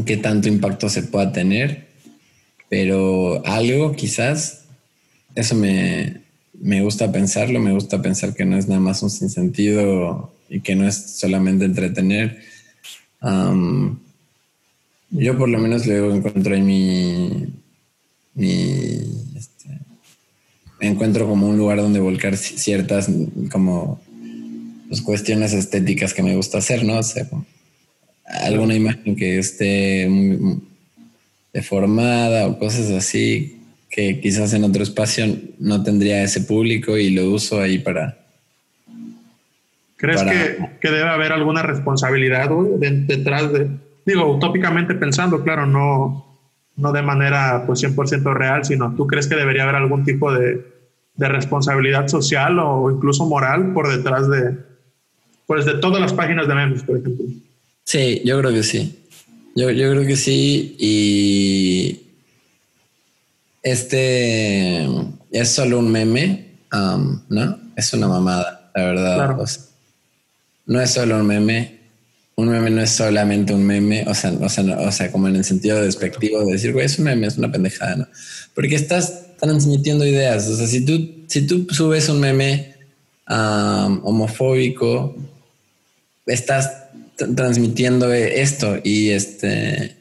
qué 0.05 0.17
tanto 0.17 0.49
impacto 0.49 0.89
se 0.89 1.03
pueda 1.03 1.31
tener, 1.31 1.87
pero 2.69 3.45
algo 3.45 3.95
quizás, 3.95 4.65
eso 5.35 5.55
me, 5.55 6.21
gusta 6.81 7.11
pensarlo, 7.11 7.59
me 7.59 7.73
gusta 7.73 8.01
pensar 8.01 8.35
que 8.35 8.45
no 8.45 8.57
es 8.57 8.67
nada 8.67 8.81
más 8.81 9.01
un 9.01 9.09
sinsentido 9.09 10.33
y 10.49 10.59
que 10.59 10.75
no 10.75 10.87
es 10.87 10.95
solamente 10.95 11.65
entretener. 11.65 12.41
Yo 15.11 15.37
por 15.37 15.49
lo 15.49 15.59
menos 15.59 15.85
luego 15.87 16.13
encuentro 16.13 16.55
en 16.55 16.65
mi, 16.65 17.47
este, 19.35 19.79
encuentro 20.79 21.27
como 21.27 21.47
un 21.47 21.57
lugar 21.57 21.77
donde 21.77 21.99
volcar 21.99 22.37
ciertas 22.37 23.09
como 23.51 24.01
pues, 24.87 25.01
cuestiones 25.01 25.53
estéticas 25.53 26.13
que 26.13 26.23
me 26.23 26.35
gusta 26.35 26.59
hacer, 26.59 26.83
¿no? 26.83 26.99
O 26.99 27.03
sea, 27.03 27.27
alguna 28.25 28.75
imagen 28.75 29.15
que 29.15 29.39
esté 29.39 30.07
muy 30.09 30.61
deformada 31.51 32.47
o 32.47 32.59
cosas 32.59 32.91
así 32.91 33.59
que 33.89 34.19
quizás 34.21 34.53
en 34.53 34.63
otro 34.63 34.83
espacio 34.83 35.25
no 35.57 35.81
tendría 35.83 36.23
ese 36.23 36.41
público 36.41 36.97
y 36.97 37.09
lo 37.09 37.31
uso 37.31 37.59
ahí 37.59 37.79
para... 37.79 38.17
¿Crees 39.97 40.21
Que, 40.79 40.89
debe 40.89 41.09
haber 41.09 41.33
alguna 41.33 41.63
responsabilidad 41.63 42.49
detrás 42.79 43.51
de, 43.51 43.67
digo, 44.05 44.35
utópicamente 44.35 44.95
pensando, 44.95 45.43
claro, 45.43 45.65
no, 45.65 46.39
no 46.75 46.91
de 46.91 47.01
manera 47.01 47.63
pues 47.65 47.83
100% 47.83 48.33
real, 48.33 48.65
sino 48.65 48.95
tú 48.95 49.07
crees 49.07 49.27
que 49.27 49.35
debería 49.35 49.63
haber 49.63 49.75
algún 49.75 50.03
tipo 50.03 50.31
de, 50.31 50.65
de 51.15 51.27
responsabilidad 51.27 52.07
social 52.07 52.59
o 52.59 52.89
incluso 52.89 53.25
moral 53.25 53.73
por 53.73 53.89
detrás 53.89 54.29
de, 54.29 54.57
pues 55.45 55.65
de 55.65 55.75
todas 55.75 55.99
las 55.99 56.13
páginas 56.13 56.47
de 56.47 56.55
memes, 56.55 56.83
por 56.83 56.97
ejemplo. 56.97 57.25
Sí, 57.83 58.21
yo 58.23 58.39
creo 58.39 58.51
que 58.51 58.63
sí. 58.63 59.03
Yo, 59.55 59.71
yo 59.71 59.91
creo 59.91 60.05
que 60.05 60.15
sí. 60.15 60.75
Y 60.79 62.01
este 63.63 64.87
es 65.31 65.49
solo 65.49 65.79
un 65.79 65.91
meme, 65.91 66.59
um, 66.71 67.19
¿no? 67.29 67.57
Es 67.75 67.91
una 67.93 68.07
mamada, 68.07 68.71
la 68.75 68.83
verdad. 68.83 69.37
no 70.67 70.81
es 70.81 70.93
solo 70.93 71.17
un 71.17 71.27
meme. 71.27 71.78
Un 72.39 72.49
meme 72.49 72.69
no 72.69 72.81
es 72.81 72.91
solamente 72.91 73.53
un 73.53 73.65
meme, 73.65 74.05
o 74.07 74.13
sea, 74.13 74.31
o 74.31 74.47
sea, 74.47 74.63
o 74.79 74.91
sea, 74.93 75.11
como 75.11 75.27
en 75.27 75.35
el 75.35 75.43
sentido 75.43 75.81
despectivo 75.81 76.39
de 76.45 76.53
decir, 76.53 76.71
güey, 76.71 76.85
es 76.85 76.97
un 76.97 77.05
meme, 77.05 77.27
es 77.27 77.37
una 77.37 77.51
pendejada, 77.51 77.97
¿no? 77.97 78.07
Porque 78.55 78.75
estás 78.75 79.35
transmitiendo 79.37 80.05
ideas. 80.05 80.47
O 80.47 80.55
sea, 80.55 80.65
si 80.65 80.85
tú, 80.85 81.25
si 81.27 81.45
tú 81.45 81.67
subes 81.69 82.07
un 82.07 82.21
meme 82.21 82.75
um, 83.29 83.99
homofóbico, 84.05 85.17
estás 86.25 86.71
transmitiendo 87.35 88.13
esto 88.13 88.77
y 88.85 89.09
este, 89.09 89.97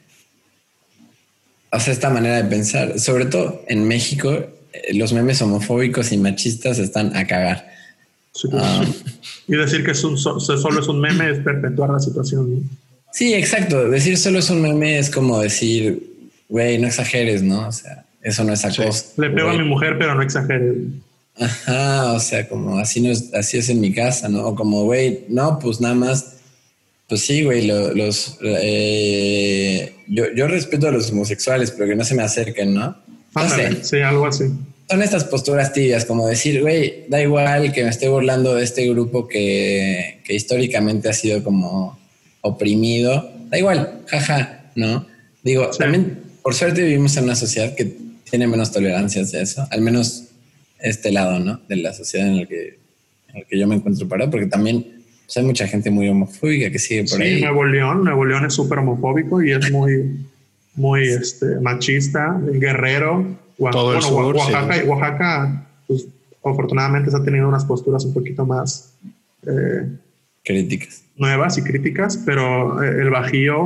o 1.71 1.79
sea, 1.79 1.91
esta 1.91 2.09
manera 2.09 2.37
de 2.37 2.45
pensar, 2.45 2.99
sobre 2.99 3.25
todo 3.25 3.65
en 3.67 3.85
México, 3.85 4.31
eh, 4.31 4.93
los 4.93 5.11
memes 5.11 5.41
homofóbicos 5.41 6.13
y 6.13 6.17
machistas 6.17 6.79
están 6.79 7.17
a 7.17 7.27
cagar. 7.27 7.78
Ah. 8.53 8.85
y 9.47 9.55
decir 9.55 9.83
que 9.83 9.91
es 9.91 9.99
solo 9.99 10.79
es 10.79 10.87
un 10.87 11.01
meme 11.01 11.31
es 11.31 11.39
perpetuar 11.39 11.89
la 11.89 11.99
situación. 11.99 12.69
Sí, 13.11 13.33
exacto. 13.33 13.89
Decir 13.89 14.17
solo 14.17 14.39
es 14.39 14.49
un 14.49 14.61
meme 14.61 14.99
es 14.99 15.09
como 15.09 15.39
decir, 15.39 16.01
güey, 16.47 16.77
no 16.77 16.87
exageres, 16.87 17.41
¿no? 17.41 17.67
O 17.67 17.71
sea, 17.71 18.05
eso 18.21 18.43
no 18.43 18.53
es 18.53 18.63
acoso. 18.65 19.05
Le 19.17 19.29
pego 19.29 19.49
a 19.49 19.53
mi 19.53 19.63
mujer, 19.63 19.97
pero 19.97 20.15
no 20.15 20.21
exagere. 20.21 20.75
Ajá, 21.39 22.13
o 22.13 22.19
sea, 22.19 22.47
como 22.47 22.77
así 22.77 23.01
no 23.01 23.09
es, 23.09 23.33
así 23.33 23.57
es 23.57 23.69
en 23.69 23.79
mi 23.79 23.93
casa, 23.93 24.27
¿no? 24.27 24.45
O 24.45 24.55
como, 24.55 24.83
güey, 24.83 25.25
no, 25.29 25.57
pues 25.57 25.79
nada 25.79 25.95
más, 25.95 26.35
pues 27.07 27.21
sí, 27.21 27.43
güey, 27.43 27.65
los, 27.65 28.37
eh, 28.41 29.95
yo, 30.07 30.25
yo 30.35 30.47
respeto 30.47 30.87
a 30.87 30.91
los 30.91 31.11
homosexuales, 31.11 31.71
pero 31.71 31.87
que 31.87 31.95
no 31.95 32.03
se 32.03 32.15
me 32.15 32.23
acerquen, 32.23 32.73
¿no? 32.73 32.97
No 33.35 33.49
sé. 33.49 33.83
Sí, 33.83 34.01
algo 34.01 34.27
así. 34.27 34.51
Son 34.89 35.03
estas 35.03 35.23
posturas 35.25 35.71
tibias, 35.71 36.05
como 36.05 36.27
decir, 36.27 36.61
güey, 36.61 37.05
da 37.09 37.21
igual 37.21 37.71
que 37.71 37.83
me 37.83 37.89
esté 37.89 38.09
burlando 38.09 38.55
de 38.55 38.63
este 38.63 38.89
grupo 38.89 39.27
que, 39.27 40.19
que 40.23 40.33
históricamente 40.33 41.09
ha 41.09 41.13
sido 41.13 41.43
como 41.43 41.99
oprimido, 42.41 43.31
da 43.49 43.59
igual, 43.59 44.01
jaja, 44.07 44.71
¿no? 44.75 45.05
Digo, 45.43 45.69
también, 45.77 46.17
por 46.41 46.55
suerte 46.55 46.83
vivimos 46.83 47.15
en 47.17 47.25
una 47.25 47.35
sociedad 47.35 47.75
que 47.75 47.93
tiene 48.29 48.47
menos 48.47 48.71
tolerancia 48.71 49.21
hacia 49.21 49.41
eso, 49.41 49.67
al 49.69 49.81
menos 49.81 50.25
este 50.79 51.11
lado, 51.11 51.39
¿no? 51.39 51.61
De 51.67 51.75
la 51.75 51.93
sociedad 51.93 52.27
en 52.27 52.35
el 52.35 52.47
que, 52.47 52.79
en 53.29 53.37
el 53.37 53.45
que 53.45 53.59
yo 53.59 53.67
me 53.67 53.75
encuentro 53.75 54.07
parado, 54.07 54.31
porque 54.31 54.47
también 54.47 54.85
pues, 55.25 55.37
hay 55.37 55.43
mucha 55.43 55.67
gente 55.67 55.91
muy 55.91 56.09
homofóbica 56.09 56.71
que 56.71 56.79
sigue 56.79 57.03
por 57.03 57.21
ahí. 57.21 57.35
Sí, 57.35 57.41
Nuevo 57.41 57.65
León, 57.65 58.03
Nuevo 58.03 58.25
León 58.25 58.45
es 58.45 58.53
súper 58.53 58.79
homofóbico 58.79 59.43
y 59.43 59.51
es 59.51 59.71
muy, 59.71 60.25
muy 60.75 61.07
este, 61.09 61.59
machista, 61.61 62.39
guerrero. 62.53 63.37
Todo 63.71 63.95
el 63.95 64.01
sur, 64.01 64.35
Oaxaca, 64.35 64.83
Oaxaca 64.85 65.67
pues, 65.87 66.07
afortunadamente 66.43 67.11
se 67.11 67.17
ha 67.17 67.23
tenido 67.23 67.47
unas 67.47 67.65
posturas 67.65 68.05
un 68.05 68.13
poquito 68.13 68.45
más 68.45 68.93
eh, 69.45 69.87
críticas. 70.43 71.03
Nuevas 71.17 71.57
y 71.57 71.63
críticas, 71.63 72.17
pero 72.25 72.81
eh, 72.81 73.01
el 73.01 73.09
Bajío, 73.09 73.63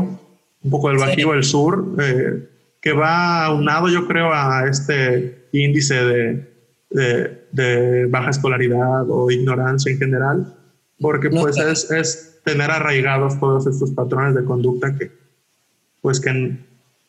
un 0.63 0.71
poco 0.71 0.89
del 0.89 0.97
Bajío 0.97 1.33
del 1.33 1.43
sur, 1.43 1.95
eh, 2.01 2.49
que 2.81 2.93
va 2.93 3.45
aunado 3.45 3.87
yo 3.89 4.07
creo 4.07 4.33
a 4.33 4.67
este 4.67 5.47
índice 5.51 5.95
de 5.95 6.53
de, 6.93 8.05
baja 8.09 8.29
escolaridad 8.29 9.09
o 9.09 9.29
ignorancia 9.31 9.91
en 9.91 9.97
general, 9.97 10.55
porque 10.99 11.29
pues 11.29 11.57
es, 11.57 11.91
es, 11.91 12.39
tener 12.43 12.69
arraigados 12.71 13.39
todos 13.39 13.67
estos 13.67 13.91
patrones 13.91 14.35
de 14.35 14.43
conducta 14.43 14.93
que 14.97 15.11
pues 16.01 16.19
que 16.19 16.57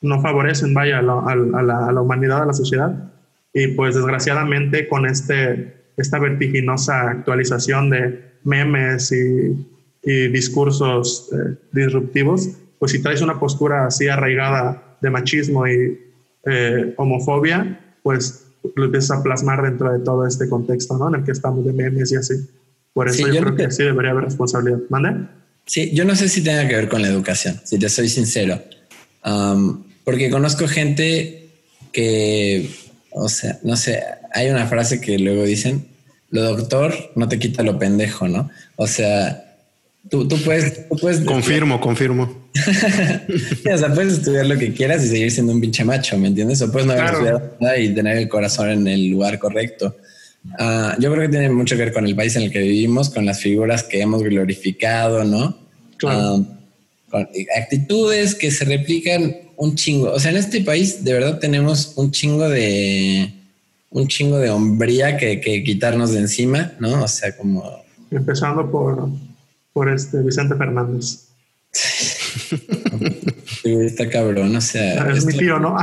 no 0.04 0.20
favorecen, 0.20 0.74
vaya, 0.74 0.98
a 0.98 1.02
la, 1.02 1.18
a, 1.20 1.62
la, 1.62 1.88
a 1.88 1.92
la, 1.92 2.00
humanidad, 2.00 2.42
a 2.42 2.46
la 2.46 2.52
sociedad. 2.52 3.12
Y 3.52 3.68
pues 3.68 3.94
desgraciadamente 3.94 4.88
con 4.88 5.06
este, 5.06 5.74
esta 5.96 6.18
vertiginosa 6.18 7.10
actualización 7.10 7.90
de 7.90 8.32
memes 8.44 9.12
y, 9.12 9.66
y 10.02 10.28
discursos 10.28 11.30
eh, 11.32 11.56
disruptivos, 11.72 12.50
pues 12.78 12.92
si 12.92 13.00
traes 13.00 13.22
una 13.22 13.40
postura 13.40 13.86
así 13.86 14.08
arraigada 14.08 14.98
de 15.00 15.10
machismo 15.10 15.66
y 15.66 15.98
eh, 16.44 16.94
homofobia, 16.98 17.96
pues 18.02 18.46
lo 18.76 18.84
empiezas 18.84 19.18
a 19.18 19.22
plasmar 19.22 19.62
dentro 19.62 19.92
de 19.92 20.00
todo 20.00 20.26
este 20.26 20.48
contexto, 20.48 20.98
¿no? 20.98 21.08
En 21.08 21.20
el 21.20 21.24
que 21.24 21.32
estamos 21.32 21.64
de 21.64 21.72
memes 21.72 22.12
y 22.12 22.16
así. 22.16 22.34
Por 22.92 23.08
eso 23.08 23.26
yo, 23.28 23.40
creo 23.40 23.56
que 23.56 23.70
sí 23.70 23.82
debería 23.82 24.12
haber 24.12 24.24
responsabilidad. 24.24 24.78
¿Mande? 24.88 25.26
Sí, 25.66 25.90
yo 25.94 26.04
no 26.04 26.14
sé 26.14 26.28
si 26.28 26.44
tenga 26.44 26.68
que 26.68 26.76
ver 26.76 26.88
con 26.88 27.02
la 27.02 27.08
educación, 27.08 27.60
si 27.64 27.78
te 27.78 27.88
soy 27.88 28.08
sincero. 28.08 28.60
Porque 30.04 30.30
conozco 30.30 30.68
gente 30.68 31.48
que, 31.92 32.70
o 33.10 33.28
sea, 33.28 33.58
no 33.62 33.76
sé, 33.76 34.02
hay 34.32 34.50
una 34.50 34.66
frase 34.66 35.00
que 35.00 35.18
luego 35.18 35.44
dicen, 35.44 35.86
lo 36.30 36.42
doctor 36.42 37.12
no 37.14 37.28
te 37.28 37.38
quita 37.38 37.62
lo 37.62 37.78
pendejo, 37.78 38.28
¿no? 38.28 38.50
O 38.76 38.86
sea, 38.86 39.44
Tú, 40.08 40.28
puedes, 40.44 40.80
puedes. 41.00 41.20
Confirmo, 41.20 41.80
confirmo. 41.80 42.48
o 43.72 43.78
sea, 43.78 43.94
puedes 43.94 44.14
estudiar 44.14 44.46
lo 44.46 44.58
que 44.58 44.72
quieras 44.74 45.02
y 45.04 45.08
seguir 45.08 45.30
siendo 45.30 45.52
un 45.52 45.60
pinche 45.60 45.82
macho, 45.82 46.18
¿me 46.18 46.28
entiendes? 46.28 46.60
O 46.60 46.70
puedes 46.70 46.86
no 46.86 46.92
haber 46.92 47.06
estudiado 47.06 47.56
nada 47.58 47.78
y 47.78 47.94
tener 47.94 48.18
el 48.18 48.28
corazón 48.28 48.68
en 48.70 48.86
el 48.86 49.08
lugar 49.08 49.38
correcto. 49.38 49.96
Ah, 50.58 50.94
yo 51.00 51.10
creo 51.10 51.22
que 51.22 51.30
tiene 51.30 51.48
mucho 51.48 51.74
que 51.74 51.84
ver 51.84 51.92
con 51.94 52.06
el 52.06 52.14
país 52.14 52.36
en 52.36 52.42
el 52.42 52.52
que 52.52 52.58
vivimos, 52.58 53.08
con 53.08 53.24
las 53.24 53.40
figuras 53.40 53.82
que 53.82 54.02
hemos 54.02 54.22
glorificado, 54.22 55.24
¿no? 55.24 55.58
Ah, 56.06 56.38
con 57.10 57.28
actitudes 57.56 58.34
que 58.34 58.50
se 58.50 58.66
replican 58.66 59.34
un 59.56 59.74
chingo. 59.74 60.12
O 60.12 60.20
sea, 60.20 60.30
en 60.30 60.36
este 60.36 60.60
país 60.60 61.04
de 61.04 61.12
verdad 61.12 61.38
tenemos 61.38 61.92
un 61.96 62.10
chingo 62.10 62.48
de 62.48 63.32
un 63.90 64.08
chingo 64.08 64.38
de 64.38 64.50
hombría 64.50 65.16
que, 65.16 65.40
que 65.40 65.62
quitarnos 65.62 66.12
de 66.12 66.18
encima, 66.20 66.72
¿no? 66.80 67.04
O 67.04 67.08
sea, 67.08 67.36
como 67.36 67.84
empezando 68.10 68.70
por 68.70 69.08
por 69.74 69.90
este 69.90 70.22
Vicente 70.22 70.54
Fernández. 70.54 71.28
está 73.64 74.08
cabrón, 74.08 74.56
o 74.56 74.60
sea. 74.60 75.10
Es 75.10 75.26
mi 75.26 75.36
tío, 75.36 75.58
¿no? 75.58 75.76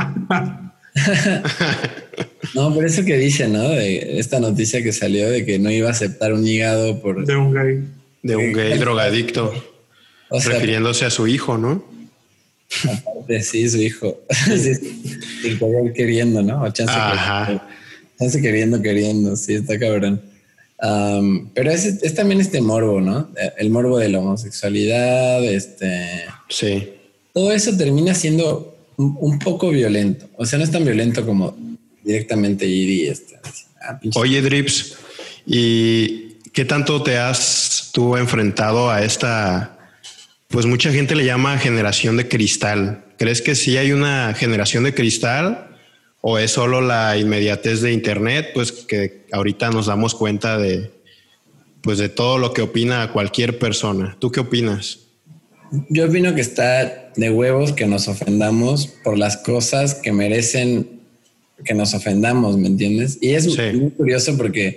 no, 2.54 2.74
por 2.74 2.84
eso 2.84 3.04
que 3.04 3.16
dice, 3.18 3.48
¿no? 3.48 3.68
De 3.68 4.18
esta 4.18 4.40
noticia 4.40 4.82
que 4.82 4.92
salió 4.92 5.30
de 5.30 5.44
que 5.44 5.58
no 5.58 5.70
iba 5.70 5.88
a 5.88 5.92
aceptar 5.92 6.32
un 6.32 6.44
hígado 6.46 7.00
por. 7.00 7.24
De 7.24 7.36
un 7.36 7.54
gay. 7.54 7.84
De 8.22 8.36
un 8.36 8.52
gay 8.52 8.78
drogadicto. 8.78 9.52
refiriéndose 10.30 11.04
a 11.04 11.10
su 11.10 11.28
hijo, 11.28 11.58
¿no? 11.58 11.84
Aparte, 12.84 13.42
sí, 13.42 13.68
su 13.68 13.78
hijo. 13.78 14.20
Sin 15.42 15.92
queriendo, 15.94 16.42
¿no? 16.42 16.62
O 16.62 16.70
chance, 16.70 16.92
Ajá. 16.94 17.66
chance 18.18 18.40
queriendo, 18.40 18.80
queriendo. 18.80 19.36
Sí, 19.36 19.54
está 19.54 19.78
cabrón 19.78 20.32
pero 21.54 21.70
es, 21.70 22.14
también 22.14 22.40
este 22.40 22.60
morbo, 22.60 23.00
¿no? 23.00 23.28
El 23.56 23.70
morbo 23.70 23.98
de 23.98 24.08
la 24.08 24.18
homosexualidad, 24.18 25.44
este... 25.44 26.24
Sí. 26.48 26.88
Todo 27.32 27.52
eso 27.52 27.76
termina 27.76 28.14
siendo 28.14 28.76
un, 28.96 29.38
poco 29.38 29.70
violento. 29.70 30.28
O 30.36 30.44
sea, 30.44 30.58
no 30.58 30.64
es 30.64 30.70
tan 30.70 30.84
violento 30.84 31.24
como 31.24 31.56
directamente 32.02 32.66
ir 32.66 32.90
y 32.90 33.06
este... 33.06 33.38
Ah, 33.80 33.98
Oye, 34.16 34.42
Drips, 34.42 34.96
¿y 35.46 36.34
qué 36.52 36.64
tanto 36.64 37.02
te 37.02 37.16
has 37.16 37.90
tú 37.92 38.16
enfrentado 38.16 38.90
a 38.90 39.02
esta... 39.02 39.78
Pues 40.52 40.66
mucha 40.66 40.92
gente 40.92 41.16
le 41.16 41.24
llama 41.24 41.58
generación 41.58 42.16
de 42.16 42.28
cristal. 42.28 43.04
¿Crees 43.18 43.42
que 43.42 43.56
sí 43.56 43.76
hay 43.76 43.90
una 43.90 44.32
generación 44.34 44.84
de 44.84 44.94
cristal? 44.94 45.70
o 46.22 46.38
es 46.38 46.52
solo 46.52 46.80
la 46.80 47.18
inmediatez 47.18 47.82
de 47.82 47.92
Internet, 47.92 48.50
pues 48.54 48.72
que 48.72 49.24
ahorita 49.32 49.70
nos 49.70 49.86
damos 49.86 50.14
cuenta 50.14 50.56
de, 50.56 50.90
pues 51.82 51.98
de 51.98 52.08
todo 52.08 52.38
lo 52.38 52.54
que 52.54 52.62
opina 52.62 53.12
cualquier 53.12 53.58
persona. 53.58 54.16
¿Tú 54.20 54.30
qué 54.30 54.40
opinas? 54.40 55.00
Yo 55.88 56.06
opino 56.06 56.34
que 56.34 56.40
está 56.40 57.10
de 57.16 57.30
huevos 57.30 57.72
que 57.72 57.86
nos 57.86 58.06
ofendamos 58.06 58.86
por 58.86 59.18
las 59.18 59.36
cosas 59.36 59.96
que 59.96 60.12
merecen 60.12 61.02
que 61.64 61.74
nos 61.74 61.92
ofendamos, 61.92 62.56
¿me 62.56 62.68
entiendes? 62.68 63.18
Y 63.20 63.30
es 63.30 63.46
muy 63.74 63.90
curioso 63.90 64.36
porque, 64.36 64.76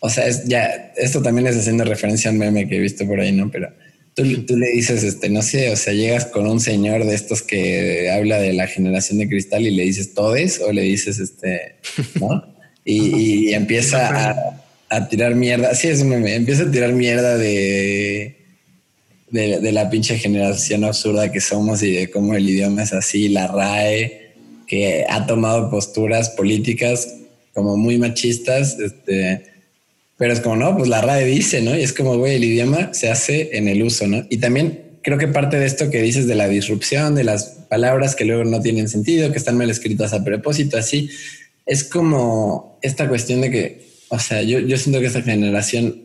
o 0.00 0.10
sea, 0.10 0.26
es 0.26 0.44
ya, 0.44 0.92
esto 0.96 1.22
también 1.22 1.46
es 1.46 1.56
haciendo 1.56 1.84
referencia 1.84 2.30
a 2.30 2.32
un 2.32 2.38
meme 2.38 2.68
que 2.68 2.76
he 2.76 2.80
visto 2.80 3.06
por 3.06 3.20
ahí, 3.20 3.32
¿no? 3.32 3.50
Pero 3.50 3.68
Tú, 4.14 4.24
le 4.24 4.70
dices, 4.72 5.04
este, 5.04 5.30
no 5.30 5.40
sé, 5.40 5.70
o 5.70 5.76
sea, 5.76 5.94
llegas 5.94 6.26
con 6.26 6.46
un 6.46 6.60
señor 6.60 7.04
de 7.06 7.14
estos 7.14 7.40
que 7.40 8.10
habla 8.10 8.38
de 8.38 8.52
la 8.52 8.66
generación 8.66 9.18
de 9.18 9.28
cristal 9.28 9.66
y 9.66 9.70
le 9.70 9.84
dices 9.84 10.12
todes 10.12 10.60
o 10.60 10.70
le 10.70 10.82
dices, 10.82 11.18
este, 11.18 11.76
¿no? 12.20 12.44
Y, 12.84 13.54
empieza 13.54 14.34
a, 14.90 15.08
tirar 15.08 15.34
mierda. 15.34 15.74
Sí, 15.74 15.88
es 15.88 16.02
un 16.02 16.10
meme. 16.10 16.34
Empieza 16.34 16.64
a 16.64 16.70
tirar 16.70 16.92
mierda 16.92 17.38
de, 17.38 18.36
de, 19.30 19.72
la 19.72 19.88
pinche 19.88 20.18
generación 20.18 20.84
absurda 20.84 21.32
que 21.32 21.40
somos 21.40 21.82
y 21.82 21.92
de 21.92 22.10
cómo 22.10 22.34
el 22.34 22.48
idioma 22.48 22.82
es 22.82 22.92
así, 22.92 23.28
la 23.28 23.46
RAE, 23.46 24.32
que 24.66 25.06
ha 25.08 25.26
tomado 25.26 25.70
posturas 25.70 26.30
políticas 26.30 27.14
como 27.54 27.76
muy 27.76 27.98
machistas, 27.98 28.78
este, 28.78 29.51
pero 30.22 30.34
es 30.34 30.40
como, 30.40 30.54
no, 30.54 30.76
pues 30.76 30.88
la 30.88 31.00
RAE 31.00 31.24
dice, 31.24 31.62
¿no? 31.62 31.76
Y 31.76 31.82
es 31.82 31.92
como, 31.92 32.16
güey, 32.16 32.36
el 32.36 32.44
idioma 32.44 32.94
se 32.94 33.10
hace 33.10 33.56
en 33.58 33.66
el 33.66 33.82
uso, 33.82 34.06
¿no? 34.06 34.24
Y 34.30 34.36
también 34.36 34.98
creo 35.02 35.18
que 35.18 35.26
parte 35.26 35.58
de 35.58 35.66
esto 35.66 35.90
que 35.90 36.00
dices 36.00 36.28
de 36.28 36.36
la 36.36 36.46
disrupción, 36.46 37.16
de 37.16 37.24
las 37.24 37.46
palabras 37.68 38.14
que 38.14 38.24
luego 38.24 38.44
no 38.44 38.60
tienen 38.60 38.88
sentido, 38.88 39.32
que 39.32 39.38
están 39.38 39.58
mal 39.58 39.68
escritas 39.68 40.12
a 40.12 40.22
propósito, 40.22 40.78
así, 40.78 41.10
es 41.66 41.82
como 41.82 42.78
esta 42.82 43.08
cuestión 43.08 43.40
de 43.40 43.50
que, 43.50 43.88
o 44.10 44.18
sea, 44.20 44.42
yo, 44.42 44.60
yo 44.60 44.76
siento 44.76 45.00
que 45.00 45.06
esta 45.06 45.22
generación 45.22 46.02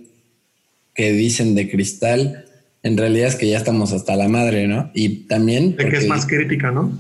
que 0.96 1.12
dicen 1.12 1.54
de 1.54 1.70
cristal, 1.70 2.46
en 2.82 2.98
realidad 2.98 3.28
es 3.28 3.36
que 3.36 3.48
ya 3.48 3.60
estamos 3.60 3.94
hasta 3.94 4.16
la 4.16 4.28
madre, 4.28 4.68
¿no? 4.68 4.90
Y 4.96 5.28
también... 5.28 5.76
De 5.76 5.90
que 5.90 5.98
es 5.98 6.08
más 6.08 6.26
crítica, 6.26 6.72
¿no? 6.72 6.92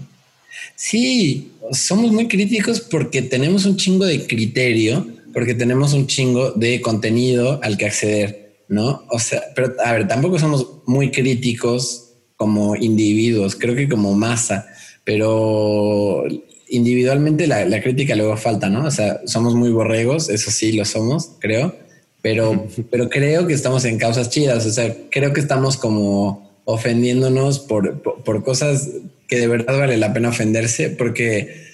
Sí, 0.76 1.50
somos 1.72 2.12
muy 2.12 2.28
críticos 2.28 2.80
porque 2.80 3.24
tenemos 3.24 3.66
un 3.66 3.76
chingo 3.76 4.06
de 4.06 4.28
criterio 4.28 5.17
porque 5.34 5.54
tenemos 5.54 5.94
un 5.94 6.08
chingo 6.08 6.52
de 6.52 6.82
contenido 6.82 7.60
al 7.64 7.78
que 7.78 7.86
acceder, 7.86 8.64
¿no? 8.68 9.04
O 9.10 9.20
sea, 9.20 9.44
pero 9.56 9.74
a 9.84 9.94
ver, 9.94 10.08
tampoco 10.08 10.40
somos 10.40 10.82
muy 10.86 11.12
críticos 11.12 12.14
como 12.36 12.76
individuos, 12.76 13.56
creo 13.56 13.76
que 13.76 13.90
como 13.90 14.14
masa, 14.14 14.68
pero 15.04 16.24
individualmente 16.70 17.48
la, 17.48 17.82
crítica 17.82 18.16
luego 18.16 18.38
falta, 18.38 18.70
¿no? 18.70 18.86
O 18.86 18.92
sea, 18.92 19.22
somos 19.26 19.56
muy 19.56 19.72
borregos, 19.72 20.30
eso 20.30 20.52
sí 20.52 20.74
lo 20.74 20.86
somos, 20.86 21.32
creo, 21.40 21.76
pero, 22.22 22.68
pero 22.92 23.10
creo 23.10 23.48
que 23.48 23.54
estamos 23.54 23.86
en 23.86 23.98
causas 23.98 24.30
chidas, 24.30 24.66
o 24.66 24.72
sea, 24.72 24.96
creo 25.10 25.34
que 25.34 25.42
estamos 25.42 25.78
como 25.78 26.62
ofendiéndonos 26.66 27.60
por, 27.60 28.02
por 28.02 28.44
cosas 28.44 28.90
que 29.28 29.40
de 29.40 29.48
verdad 29.48 29.78
vale 29.80 29.98
la 29.98 30.14
pena 30.14 30.30
ofenderse, 30.30 30.90
porque 30.90 31.67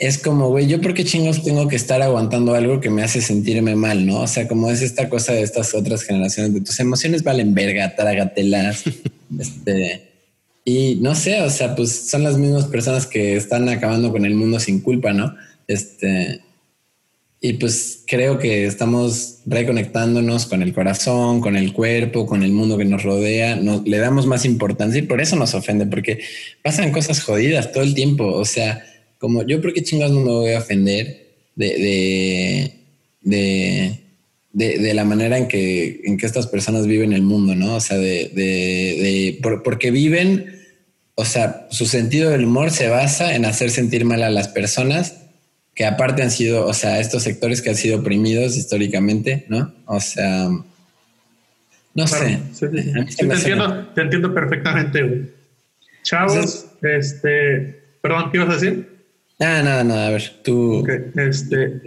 es 0.00 0.18
como, 0.18 0.48
güey, 0.48 0.66
yo 0.66 0.80
por 0.80 0.94
qué 0.94 1.04
chingos 1.04 1.42
tengo 1.42 1.68
que 1.68 1.76
estar 1.76 2.00
aguantando 2.02 2.54
algo 2.54 2.80
que 2.80 2.90
me 2.90 3.02
hace 3.02 3.20
sentirme 3.20 3.74
mal, 3.74 4.06
¿no? 4.06 4.20
O 4.20 4.26
sea, 4.26 4.46
como 4.46 4.70
es 4.70 4.82
esta 4.82 5.08
cosa 5.08 5.32
de 5.32 5.42
estas 5.42 5.74
otras 5.74 6.02
generaciones, 6.02 6.54
de 6.54 6.60
tus 6.60 6.78
emociones 6.80 7.22
valen 7.24 7.54
verga, 7.54 7.94
trágatelas. 7.96 8.84
este, 9.38 10.08
y 10.64 10.96
no 10.96 11.14
sé, 11.14 11.40
o 11.42 11.50
sea, 11.50 11.74
pues 11.74 12.10
son 12.10 12.22
las 12.22 12.36
mismas 12.38 12.66
personas 12.66 13.06
que 13.06 13.36
están 13.36 13.68
acabando 13.68 14.12
con 14.12 14.24
el 14.24 14.34
mundo 14.34 14.60
sin 14.60 14.80
culpa, 14.80 15.12
¿no? 15.12 15.34
Este, 15.66 16.42
y 17.40 17.54
pues 17.54 18.02
creo 18.06 18.38
que 18.38 18.66
estamos 18.66 19.38
reconectándonos 19.46 20.46
con 20.46 20.62
el 20.62 20.74
corazón, 20.74 21.40
con 21.40 21.56
el 21.56 21.72
cuerpo, 21.72 22.26
con 22.26 22.42
el 22.42 22.52
mundo 22.52 22.76
que 22.76 22.84
nos 22.84 23.04
rodea, 23.04 23.56
nos, 23.56 23.86
le 23.86 23.98
damos 23.98 24.26
más 24.26 24.44
importancia 24.44 24.98
y 24.98 25.06
por 25.06 25.20
eso 25.20 25.36
nos 25.36 25.54
ofende, 25.54 25.86
porque 25.86 26.20
pasan 26.62 26.90
cosas 26.90 27.22
jodidas 27.22 27.70
todo 27.72 27.84
el 27.84 27.94
tiempo, 27.94 28.26
o 28.26 28.44
sea, 28.44 28.84
como 29.18 29.42
yo 29.46 29.60
por 29.60 29.72
qué 29.72 29.82
chingados 29.82 30.14
no 30.14 30.20
me 30.20 30.30
voy 30.30 30.52
a 30.52 30.58
ofender 30.58 31.28
de, 31.56 32.72
de, 33.20 34.00
de, 34.52 34.94
la 34.94 35.04
manera 35.04 35.38
en 35.38 35.48
que, 35.48 36.00
en 36.04 36.16
que 36.16 36.26
estas 36.26 36.46
personas 36.46 36.86
viven 36.86 37.12
el 37.12 37.22
mundo, 37.22 37.54
¿no? 37.54 37.76
O 37.76 37.80
sea, 37.80 37.98
de, 37.98 38.30
de, 38.34 39.38
porque 39.64 39.90
viven, 39.90 40.60
o 41.14 41.24
sea, 41.24 41.66
su 41.70 41.86
sentido 41.86 42.30
del 42.30 42.44
humor 42.44 42.70
se 42.70 42.88
basa 42.88 43.34
en 43.34 43.44
hacer 43.44 43.70
sentir 43.70 44.04
mal 44.04 44.22
a 44.22 44.30
las 44.30 44.48
personas 44.48 45.16
que 45.74 45.84
aparte 45.84 46.22
han 46.22 46.30
sido, 46.30 46.66
o 46.66 46.74
sea, 46.74 46.98
estos 46.98 47.22
sectores 47.22 47.62
que 47.62 47.70
han 47.70 47.76
sido 47.76 48.00
oprimidos 48.00 48.56
históricamente, 48.56 49.46
¿no? 49.48 49.72
O 49.86 50.00
sea, 50.00 50.48
no 51.94 52.06
sé. 52.06 52.40
Sí, 52.52 52.66
te, 53.16 53.24
entiendo, 53.24 53.88
te 53.94 54.00
entiendo 54.02 54.34
perfectamente, 54.34 55.32
Chavos, 56.02 56.66
este, 56.82 57.82
perdón, 58.00 58.30
¿qué 58.30 58.38
ibas 58.38 58.50
a 58.50 58.54
decir? 58.54 58.97
Ah, 59.40 59.62
nada, 59.62 59.84
nada, 59.84 60.06
a 60.08 60.10
ver, 60.10 60.22
tú. 60.44 60.84
Este, 61.14 61.80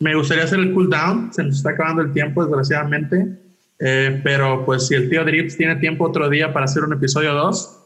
me 0.00 0.14
gustaría 0.14 0.44
hacer 0.44 0.58
el 0.58 0.74
cooldown, 0.74 1.32
se 1.32 1.44
nos 1.44 1.56
está 1.56 1.70
acabando 1.70 2.02
el 2.02 2.12
tiempo, 2.12 2.44
desgraciadamente. 2.44 3.38
Eh, 3.80 4.20
pero 4.24 4.64
pues 4.64 4.88
si 4.88 4.94
el 4.94 5.08
tío 5.08 5.24
Drips 5.24 5.56
tiene 5.56 5.76
tiempo 5.76 6.04
otro 6.04 6.28
día 6.28 6.52
para 6.52 6.64
hacer 6.64 6.82
un 6.82 6.92
episodio 6.92 7.32
2, 7.34 7.78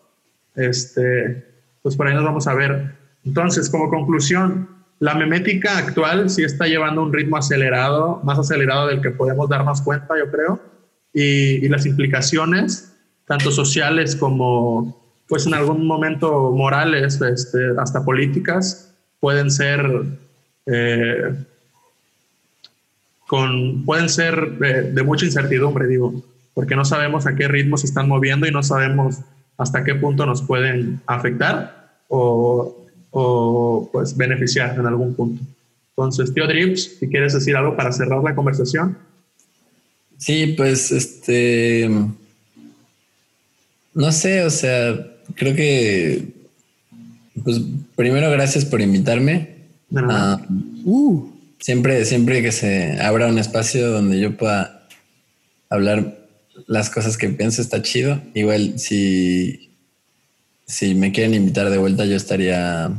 este, 0.56 1.44
pues 1.82 1.96
por 1.96 2.06
ahí 2.06 2.14
nos 2.14 2.24
vamos 2.24 2.46
a 2.46 2.54
ver. 2.54 2.94
Entonces, 3.24 3.68
como 3.68 3.90
conclusión, 3.90 4.68
la 4.98 5.14
memética 5.14 5.76
actual 5.76 6.30
sí 6.30 6.44
está 6.44 6.66
llevando 6.66 7.02
un 7.02 7.12
ritmo 7.12 7.36
acelerado, 7.36 8.20
más 8.24 8.38
acelerado 8.38 8.88
del 8.88 9.02
que 9.02 9.10
podemos 9.10 9.48
darnos 9.48 9.82
cuenta, 9.82 10.14
yo 10.18 10.30
creo, 10.30 10.60
y, 11.12 11.64
y 11.64 11.68
las 11.68 11.84
implicaciones, 11.84 12.96
tanto 13.26 13.50
sociales 13.50 14.16
como, 14.16 15.22
pues 15.28 15.46
en 15.46 15.54
algún 15.54 15.86
momento 15.86 16.52
morales, 16.52 17.20
este, 17.20 17.58
hasta 17.78 18.04
políticas, 18.04 18.91
pueden 19.22 19.52
ser 19.52 20.02
eh, 20.66 21.32
con, 23.28 23.84
pueden 23.84 24.08
ser 24.08 24.58
de, 24.58 25.02
mucha 25.04 25.24
incertidumbre, 25.24 25.86
digo, 25.86 26.12
porque 26.54 26.74
no 26.74 26.84
sabemos 26.84 27.24
a 27.26 27.36
qué 27.36 27.46
ritmo 27.46 27.76
se 27.76 27.86
están 27.86 28.08
moviendo 28.08 28.48
y 28.48 28.50
no 28.50 28.64
sabemos 28.64 29.18
hasta 29.56 29.84
qué 29.84 29.94
punto 29.94 30.26
nos 30.26 30.42
pueden 30.42 31.00
afectar 31.06 32.00
o, 32.08 32.84
o 33.12 33.88
pues 33.92 34.16
beneficiar 34.16 34.76
en 34.76 34.86
algún 34.86 35.14
punto. 35.14 35.40
Entonces, 35.90 36.34
tío 36.34 36.48
Drips, 36.48 36.98
si 36.98 37.08
quieres 37.08 37.32
decir 37.32 37.54
algo 37.56 37.76
para 37.76 37.92
cerrar 37.92 38.24
la 38.24 38.34
conversación. 38.34 38.98
Sí, 40.18 40.54
pues 40.56 40.90
este, 40.90 41.88
no 43.94 44.10
sé, 44.10 44.44
o 44.44 44.50
sea, 44.50 44.94
creo 45.36 45.54
que 45.54 46.41
pues 47.44 47.60
primero, 47.96 48.30
gracias 48.30 48.64
por 48.64 48.80
invitarme. 48.80 49.48
Ah, 49.94 50.40
uh, 50.84 51.30
siempre, 51.58 52.04
siempre 52.04 52.42
que 52.42 52.52
se 52.52 53.00
abra 53.00 53.26
un 53.26 53.38
espacio 53.38 53.90
donde 53.90 54.20
yo 54.20 54.36
pueda 54.36 54.88
hablar 55.70 56.18
las 56.66 56.90
cosas 56.90 57.16
que 57.16 57.28
pienso 57.28 57.62
está 57.62 57.82
chido. 57.82 58.20
Igual 58.34 58.78
si, 58.78 59.70
si 60.66 60.94
me 60.94 61.12
quieren 61.12 61.34
invitar 61.34 61.70
de 61.70 61.78
vuelta, 61.78 62.04
yo 62.04 62.16
estaría 62.16 62.90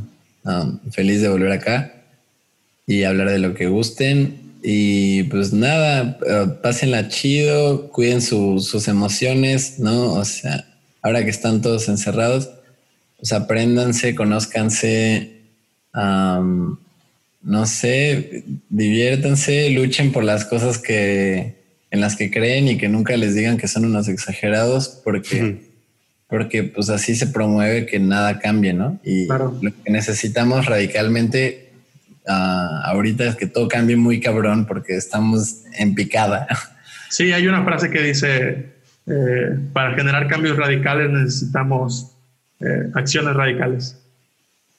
um, 0.44 0.80
feliz 0.92 1.22
de 1.22 1.30
volver 1.30 1.52
acá 1.52 1.94
y 2.88 3.04
hablar 3.04 3.30
de 3.30 3.40
lo 3.40 3.54
que 3.54 3.68
gusten. 3.68 4.42
Y 4.64 5.24
pues 5.24 5.52
nada, 5.52 6.18
eh, 6.26 6.48
pásenla 6.62 7.10
chido, 7.10 7.90
cuiden 7.90 8.22
sus 8.22 8.88
emociones, 8.88 9.80
¿no? 9.80 10.14
O 10.14 10.24
sea, 10.24 10.66
ahora 11.02 11.24
que 11.24 11.30
están 11.30 11.62
todos 11.62 11.90
encerrados, 11.90 12.50
pues 13.24 13.32
apréndanse, 13.32 14.16
conózcanse, 14.16 15.44
no 15.94 17.66
sé, 17.66 18.44
diviértanse, 18.68 19.70
luchen 19.70 20.12
por 20.12 20.26
las 20.26 20.44
cosas 20.44 20.78
que 20.78 21.56
en 21.90 22.02
las 22.02 22.18
que 22.18 22.30
creen 22.30 22.68
y 22.68 22.78
que 22.78 22.90
nunca 22.90 23.16
les 23.16 23.34
digan 23.34 23.56
que 23.56 23.70
son 23.70 23.86
unos 23.86 24.10
exagerados, 24.10 25.00
porque, 25.06 25.62
porque 26.28 26.64
pues 26.64 26.90
así 26.90 27.16
se 27.16 27.28
promueve 27.28 27.86
que 27.86 27.98
nada 27.98 28.40
cambie, 28.40 28.74
¿no? 28.74 29.00
Y 29.06 29.28
lo 29.28 29.72
que 29.86 29.90
necesitamos 29.90 30.66
radicalmente 30.66 31.72
ah, 32.28 32.82
ahorita 32.88 33.24
es 33.24 33.38
que 33.38 33.48
todo 33.48 33.70
cambie 33.70 33.96
muy 33.96 34.20
cabrón 34.20 34.66
porque 34.68 34.98
estamos 34.98 35.62
en 35.78 35.96
picada. 35.96 36.46
Sí, 37.10 37.32
hay 37.32 37.48
una 37.48 37.64
frase 37.64 37.90
que 37.90 38.02
dice, 38.02 38.74
eh, 39.08 39.60
para 39.72 39.96
generar 39.96 40.28
cambios 40.28 40.58
radicales 40.58 41.10
necesitamos 41.10 42.13
eh, 42.64 42.90
acciones 42.94 43.36
radicales. 43.36 43.98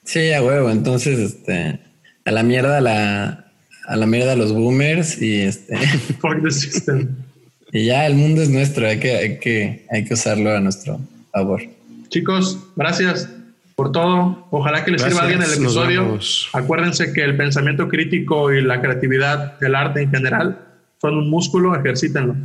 Sí, 0.03 0.31
a 0.33 0.41
huevo. 0.43 0.69
Entonces, 0.69 1.19
este, 1.19 1.79
a 2.25 2.31
la 2.31 2.43
mierda 2.43 2.81
la, 2.81 3.51
a 3.87 3.95
la 3.95 4.05
mierda 4.05 4.35
los 4.35 4.53
boomers 4.53 5.21
y 5.21 5.41
este. 5.41 5.77
Y 7.71 7.87
ya 7.87 8.05
el 8.07 8.15
mundo 8.15 8.41
es 8.41 8.49
nuestro, 8.49 8.87
hay 8.87 8.99
que, 8.99 9.15
hay 9.17 9.39
que, 9.39 9.85
hay 9.91 10.05
que 10.05 10.13
usarlo 10.13 10.55
a 10.55 10.61
nuestro 10.61 10.97
favor. 11.33 11.61
Chicos, 12.07 12.57
gracias 12.77 13.29
por 13.75 13.91
todo. 13.91 14.47
Ojalá 14.49 14.85
que 14.85 14.91
les 14.91 15.01
sirva 15.01 15.19
a 15.19 15.23
alguien 15.23 15.41
el 15.41 15.51
episodio. 15.51 16.17
Acuérdense 16.53 17.11
que 17.11 17.23
el 17.23 17.35
pensamiento 17.35 17.89
crítico 17.89 18.53
y 18.53 18.61
la 18.61 18.79
creatividad, 18.79 19.61
el 19.61 19.75
arte 19.75 20.03
en 20.03 20.11
general, 20.11 20.57
son 21.01 21.17
un 21.17 21.29
músculo, 21.29 21.75
ejercítenlo. 21.75 22.35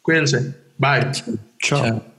Cuídense. 0.00 0.54
Bye. 0.78 1.10
Chao. 1.58 2.13